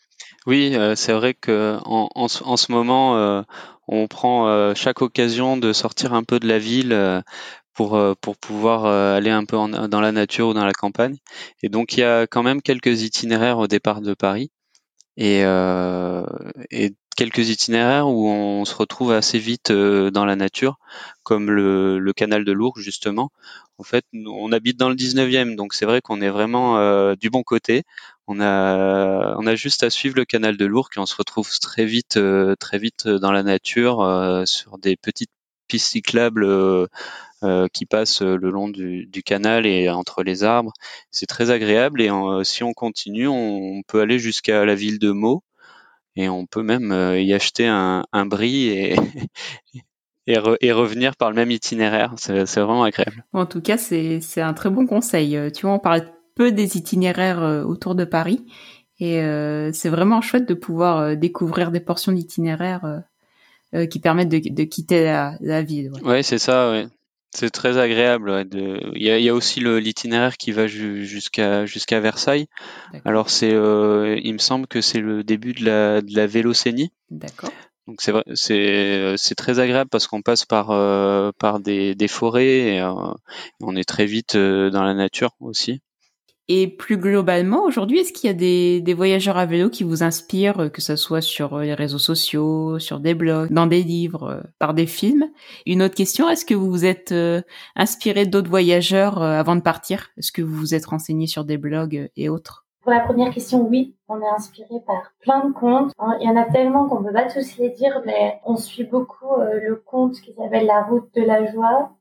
[0.46, 3.42] Oui, euh, c'est vrai que en, en, en, ce moment, euh,
[3.89, 7.22] on prend chaque occasion de sortir un peu de la ville
[7.74, 9.57] pour pour pouvoir aller un peu
[9.89, 11.16] dans la nature ou dans la campagne.
[11.62, 14.51] Et donc, il y a quand même quelques itinéraires au départ de Paris
[15.16, 16.24] et, euh,
[16.70, 20.78] et quelques itinéraires où on se retrouve assez vite euh, dans la nature,
[21.22, 23.30] comme le, le canal de Lourdes justement.
[23.78, 27.30] En fait, on habite dans le 19e, donc c'est vrai qu'on est vraiment euh, du
[27.30, 27.82] bon côté.
[28.26, 31.50] On a, on a juste à suivre le canal de Lourdes et on se retrouve
[31.60, 35.30] très vite, euh, très vite dans la nature, euh, sur des petites
[35.68, 36.44] pistes cyclables
[37.44, 40.72] euh, qui passe euh, le long du, canal et entre les arbres.
[41.10, 45.10] C'est très agréable et euh, si on continue, on, peut aller jusqu'à la ville de
[45.10, 45.42] Meaux
[46.16, 48.96] et on peut même y acheter un, un bris et,
[50.26, 52.14] et, revenir par le même itinéraire.
[52.16, 53.24] C'est vraiment agréable.
[53.32, 55.38] En tout cas, c'est un très bon conseil.
[55.52, 56.02] Tu vois, on parle
[56.34, 58.44] peu des itinéraires autour de Paris
[59.00, 59.20] et
[59.72, 63.02] c'est vraiment chouette de pouvoir découvrir des portions d'itinéraires
[63.90, 65.90] qui permettent de, quitter la, ville.
[66.04, 66.70] Ouais, c'est ça.
[66.70, 66.86] Ouais.
[67.35, 68.47] C'est très agréable.
[68.53, 72.47] Il, y a, il, y a, aussi l'itinéraire qui va jusqu'à jusqu'à Versailles.
[73.05, 76.93] Alors c'est, euh, il me semble que c'est le début de la, de la vélocénie.
[77.11, 77.51] D'accord.
[77.89, 82.74] Donc c'est c'est c'est très agréable parce qu'on passe par euh, par des, des forêts
[82.74, 82.95] et euh,
[83.61, 85.82] on est très vite dans la nature aussi.
[86.49, 90.70] Et plus globalement, aujourd'hui, est-ce qu'il y a des, voyageurs à vélo qui vous inspirent,
[90.70, 94.74] que ce soit sur les réseaux sociaux, sur des blogs, dans des livres, euh, par
[94.74, 95.24] des films?
[95.64, 97.40] Une autre question, est-ce que vous vous êtes euh,
[97.76, 100.11] inspiré d'autres voyageurs euh, avant de partir?
[100.18, 102.66] Est-ce que vous vous êtes renseigné sur des blogs et autres?
[102.82, 105.92] Pour la première question, oui, on est inspiré par plein de comptes.
[106.20, 109.40] Il y en a tellement qu'on peut pas tous les dire, mais on suit beaucoup
[109.40, 111.92] le compte qui s'appelle La route de la joie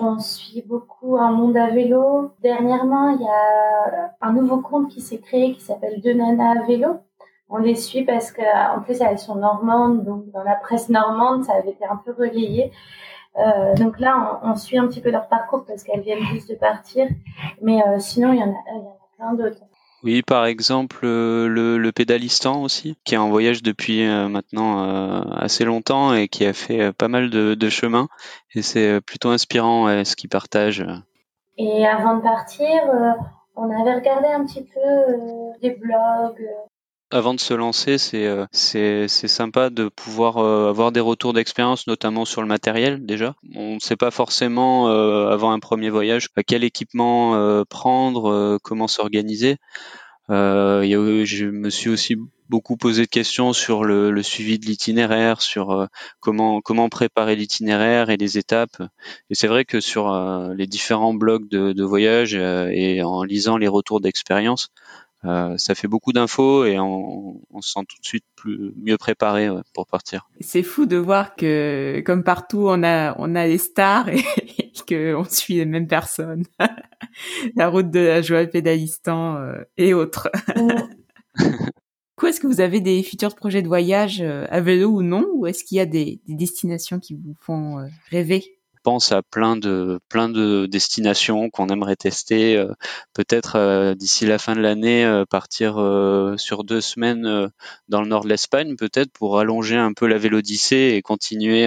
[0.00, 2.32] On suit beaucoup un monde à vélo.
[2.42, 6.66] Dernièrement, il y a un nouveau compte qui s'est créé qui s'appelle Deux nanas à
[6.66, 6.96] vélo.
[7.50, 8.42] On les suit parce que,
[8.74, 12.12] en plus, elles sont normandes, donc dans la presse normande, ça avait été un peu
[12.12, 12.72] relayé.
[13.36, 16.54] Euh, donc là, on, suit un petit peu leur parcours parce qu'elles viennent juste de
[16.54, 17.06] partir.
[17.60, 19.62] Mais euh, sinon, il y en a, il y en a plein d'autres.
[20.04, 24.84] Oui, par exemple euh, le, le, Pédalistan aussi, qui est en voyage depuis euh, maintenant
[24.84, 28.08] euh, assez longtemps et qui a fait pas mal de, de chemin.
[28.54, 30.84] Et c'est plutôt inspirant ce qu'il partage.
[31.56, 32.68] Et avant de partir,
[33.56, 34.80] on avait regardé un petit peu
[35.62, 36.50] des blogs,
[37.10, 42.24] avant de se lancer, c'est euh, sympa de pouvoir euh, avoir des retours d'expérience, notamment
[42.24, 43.36] sur le matériel déjà.
[43.54, 49.56] On ne sait pas forcément euh, avant un premier voyage quel équipement prendre, comment s'organiser.
[50.28, 52.16] je me suis aussi
[52.50, 55.88] beaucoup posé de questions sur le, suivi de l'itinéraire, sur
[56.20, 58.82] comment comment préparer l'itinéraire et les étapes.
[59.30, 60.12] Et c'est vrai que sur
[60.56, 64.68] les différents blogs de, de voyage et en lisant les retours d'expérience,
[65.24, 68.98] euh, ça fait beaucoup d'infos et on, on, se sent tout de suite plus mieux
[68.98, 70.28] préparé pour partir.
[70.40, 74.22] C'est fou de voir que comme partout on a on a les stars et,
[74.86, 76.44] que on suit les mêmes personnes.
[77.56, 80.30] la route de la joie, pédalistan euh, et autres.
[82.16, 85.26] Quoi, est-ce que vous avez des futurs projets de voyage euh, à vélo ou non,
[85.34, 88.58] ou est-ce qu'il y a des, des, destinations qui vous font euh, rêver?
[88.84, 92.56] Pense à plein de plein de destinations qu'on aimerait tester.
[92.56, 92.72] Euh,
[93.14, 95.74] peut-être euh, d'ici la fin de l'année, euh, partir
[96.36, 97.50] sur deux semaines
[97.88, 101.66] dans le nord de l'Espagne, peut-être pour allonger un peu la Vélodyssée et continuer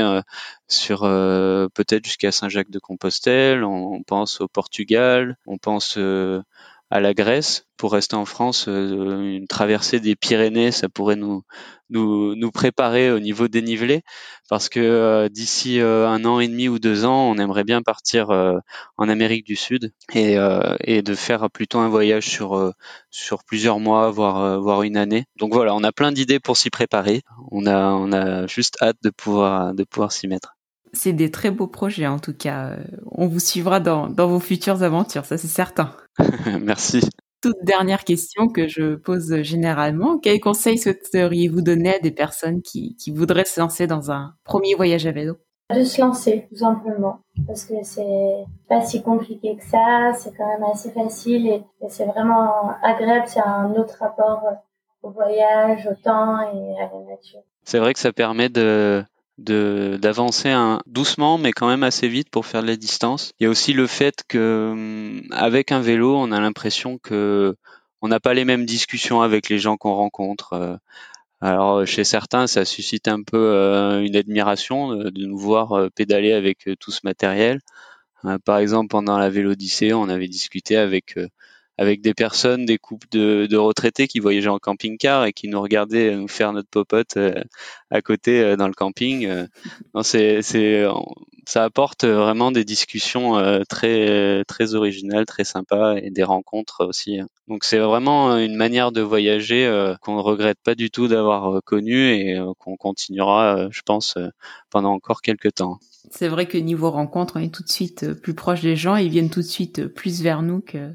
[0.67, 3.63] sur peut-être jusqu'à Saint-Jacques-de-Compostelle.
[3.63, 5.97] On, pense au Portugal, on pense
[6.89, 7.65] à la Grèce.
[7.77, 11.43] Pour rester en France, une traversée des Pyrénées, ça pourrait nous
[11.89, 14.01] nous, nous préparer au niveau dénivelé,
[14.49, 17.81] parce que euh, d'ici euh, un an et demi ou deux ans, on aimerait bien
[17.81, 18.57] partir euh,
[18.97, 20.37] en Amérique du Sud et,
[20.83, 22.73] et de faire plutôt un voyage sur
[23.09, 25.25] sur plusieurs mois, voire voire une année.
[25.37, 27.21] Donc voilà, on a plein d'idées pour s'y préparer.
[27.51, 30.55] On a on a juste hâte de pouvoir de pouvoir s'y mettre.
[30.93, 32.75] C'est des très beaux projets en tout cas.
[33.11, 35.91] On vous suivra dans, dans vos futures aventures, ça c'est certain.
[36.61, 37.01] Merci.
[37.41, 40.17] Toute dernière question que je pose généralement.
[40.17, 44.73] Quels conseils souhaiteriez-vous donner à des personnes qui, qui voudraient se lancer dans un premier
[44.73, 45.37] voyage à vélo?
[45.73, 47.19] De se lancer, tout simplement.
[47.45, 52.05] Parce que c'est pas si compliqué que ça, c'est quand même assez facile et, c'est
[52.05, 54.41] vraiment agréable, c'est un autre rapport
[55.03, 57.41] au voyage, au temps et à la nature.
[57.63, 59.03] C'est vrai que ça permet de
[59.37, 60.55] d'avancer
[60.87, 63.33] doucement mais quand même assez vite pour faire de la distance.
[63.39, 67.55] Il y a aussi le fait que hum, avec un vélo, on a l'impression que
[68.01, 70.53] on n'a pas les mêmes discussions avec les gens qu'on rencontre.
[70.53, 70.75] Euh.
[71.41, 76.33] Alors chez certains, ça suscite un peu euh, une admiration de nous voir euh, pédaler
[76.33, 77.61] avec tout ce matériel.
[78.45, 81.17] Par exemple, pendant la Vélodyssée, on avait discuté avec
[81.77, 85.61] avec des personnes, des couples de, de, retraités qui voyageaient en camping-car et qui nous
[85.61, 87.43] regardaient nous faire notre popote euh,
[87.91, 89.27] à côté euh, dans le camping.
[89.27, 89.45] Euh.
[89.93, 90.85] Non, c'est, c'est,
[91.45, 97.19] ça apporte vraiment des discussions très, très originales, très sympas et des rencontres aussi.
[97.47, 102.11] Donc c'est vraiment une manière de voyager qu'on ne regrette pas du tout d'avoir connue
[102.11, 104.17] et qu'on continuera, je pense,
[104.69, 105.79] pendant encore quelques temps.
[106.11, 109.09] C'est vrai que niveau rencontre, on est tout de suite plus proche des gens, ils
[109.09, 110.91] viennent tout de suite plus vers nous que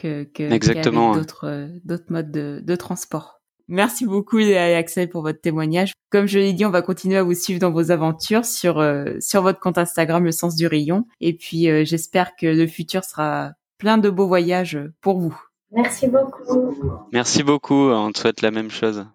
[0.00, 1.14] que, que Exactement.
[1.14, 3.40] d'autres euh, d'autres modes de, de, transport.
[3.68, 5.92] Merci beaucoup Léa et Axel pour votre témoignage.
[6.10, 9.16] Comme je l'ai dit, on va continuer à vous suivre dans vos aventures sur euh,
[9.20, 11.06] sur votre compte Instagram Le Sens du Rayon.
[11.20, 15.38] Et puis euh, j'espère que le futur sera plein de beaux voyages pour vous.
[15.72, 17.06] Merci beaucoup.
[17.12, 17.90] Merci beaucoup.
[17.90, 19.06] On te souhaite la même chose.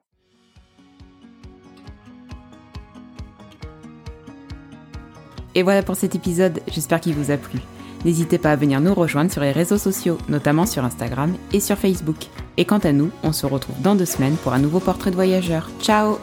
[5.54, 6.62] Et voilà pour cet épisode.
[6.68, 7.60] J'espère qu'il vous a plu.
[8.06, 11.78] N'hésitez pas à venir nous rejoindre sur les réseaux sociaux, notamment sur Instagram et sur
[11.78, 12.28] Facebook.
[12.56, 15.16] Et quant à nous, on se retrouve dans deux semaines pour un nouveau portrait de
[15.16, 15.70] voyageur.
[15.82, 16.20] Ciao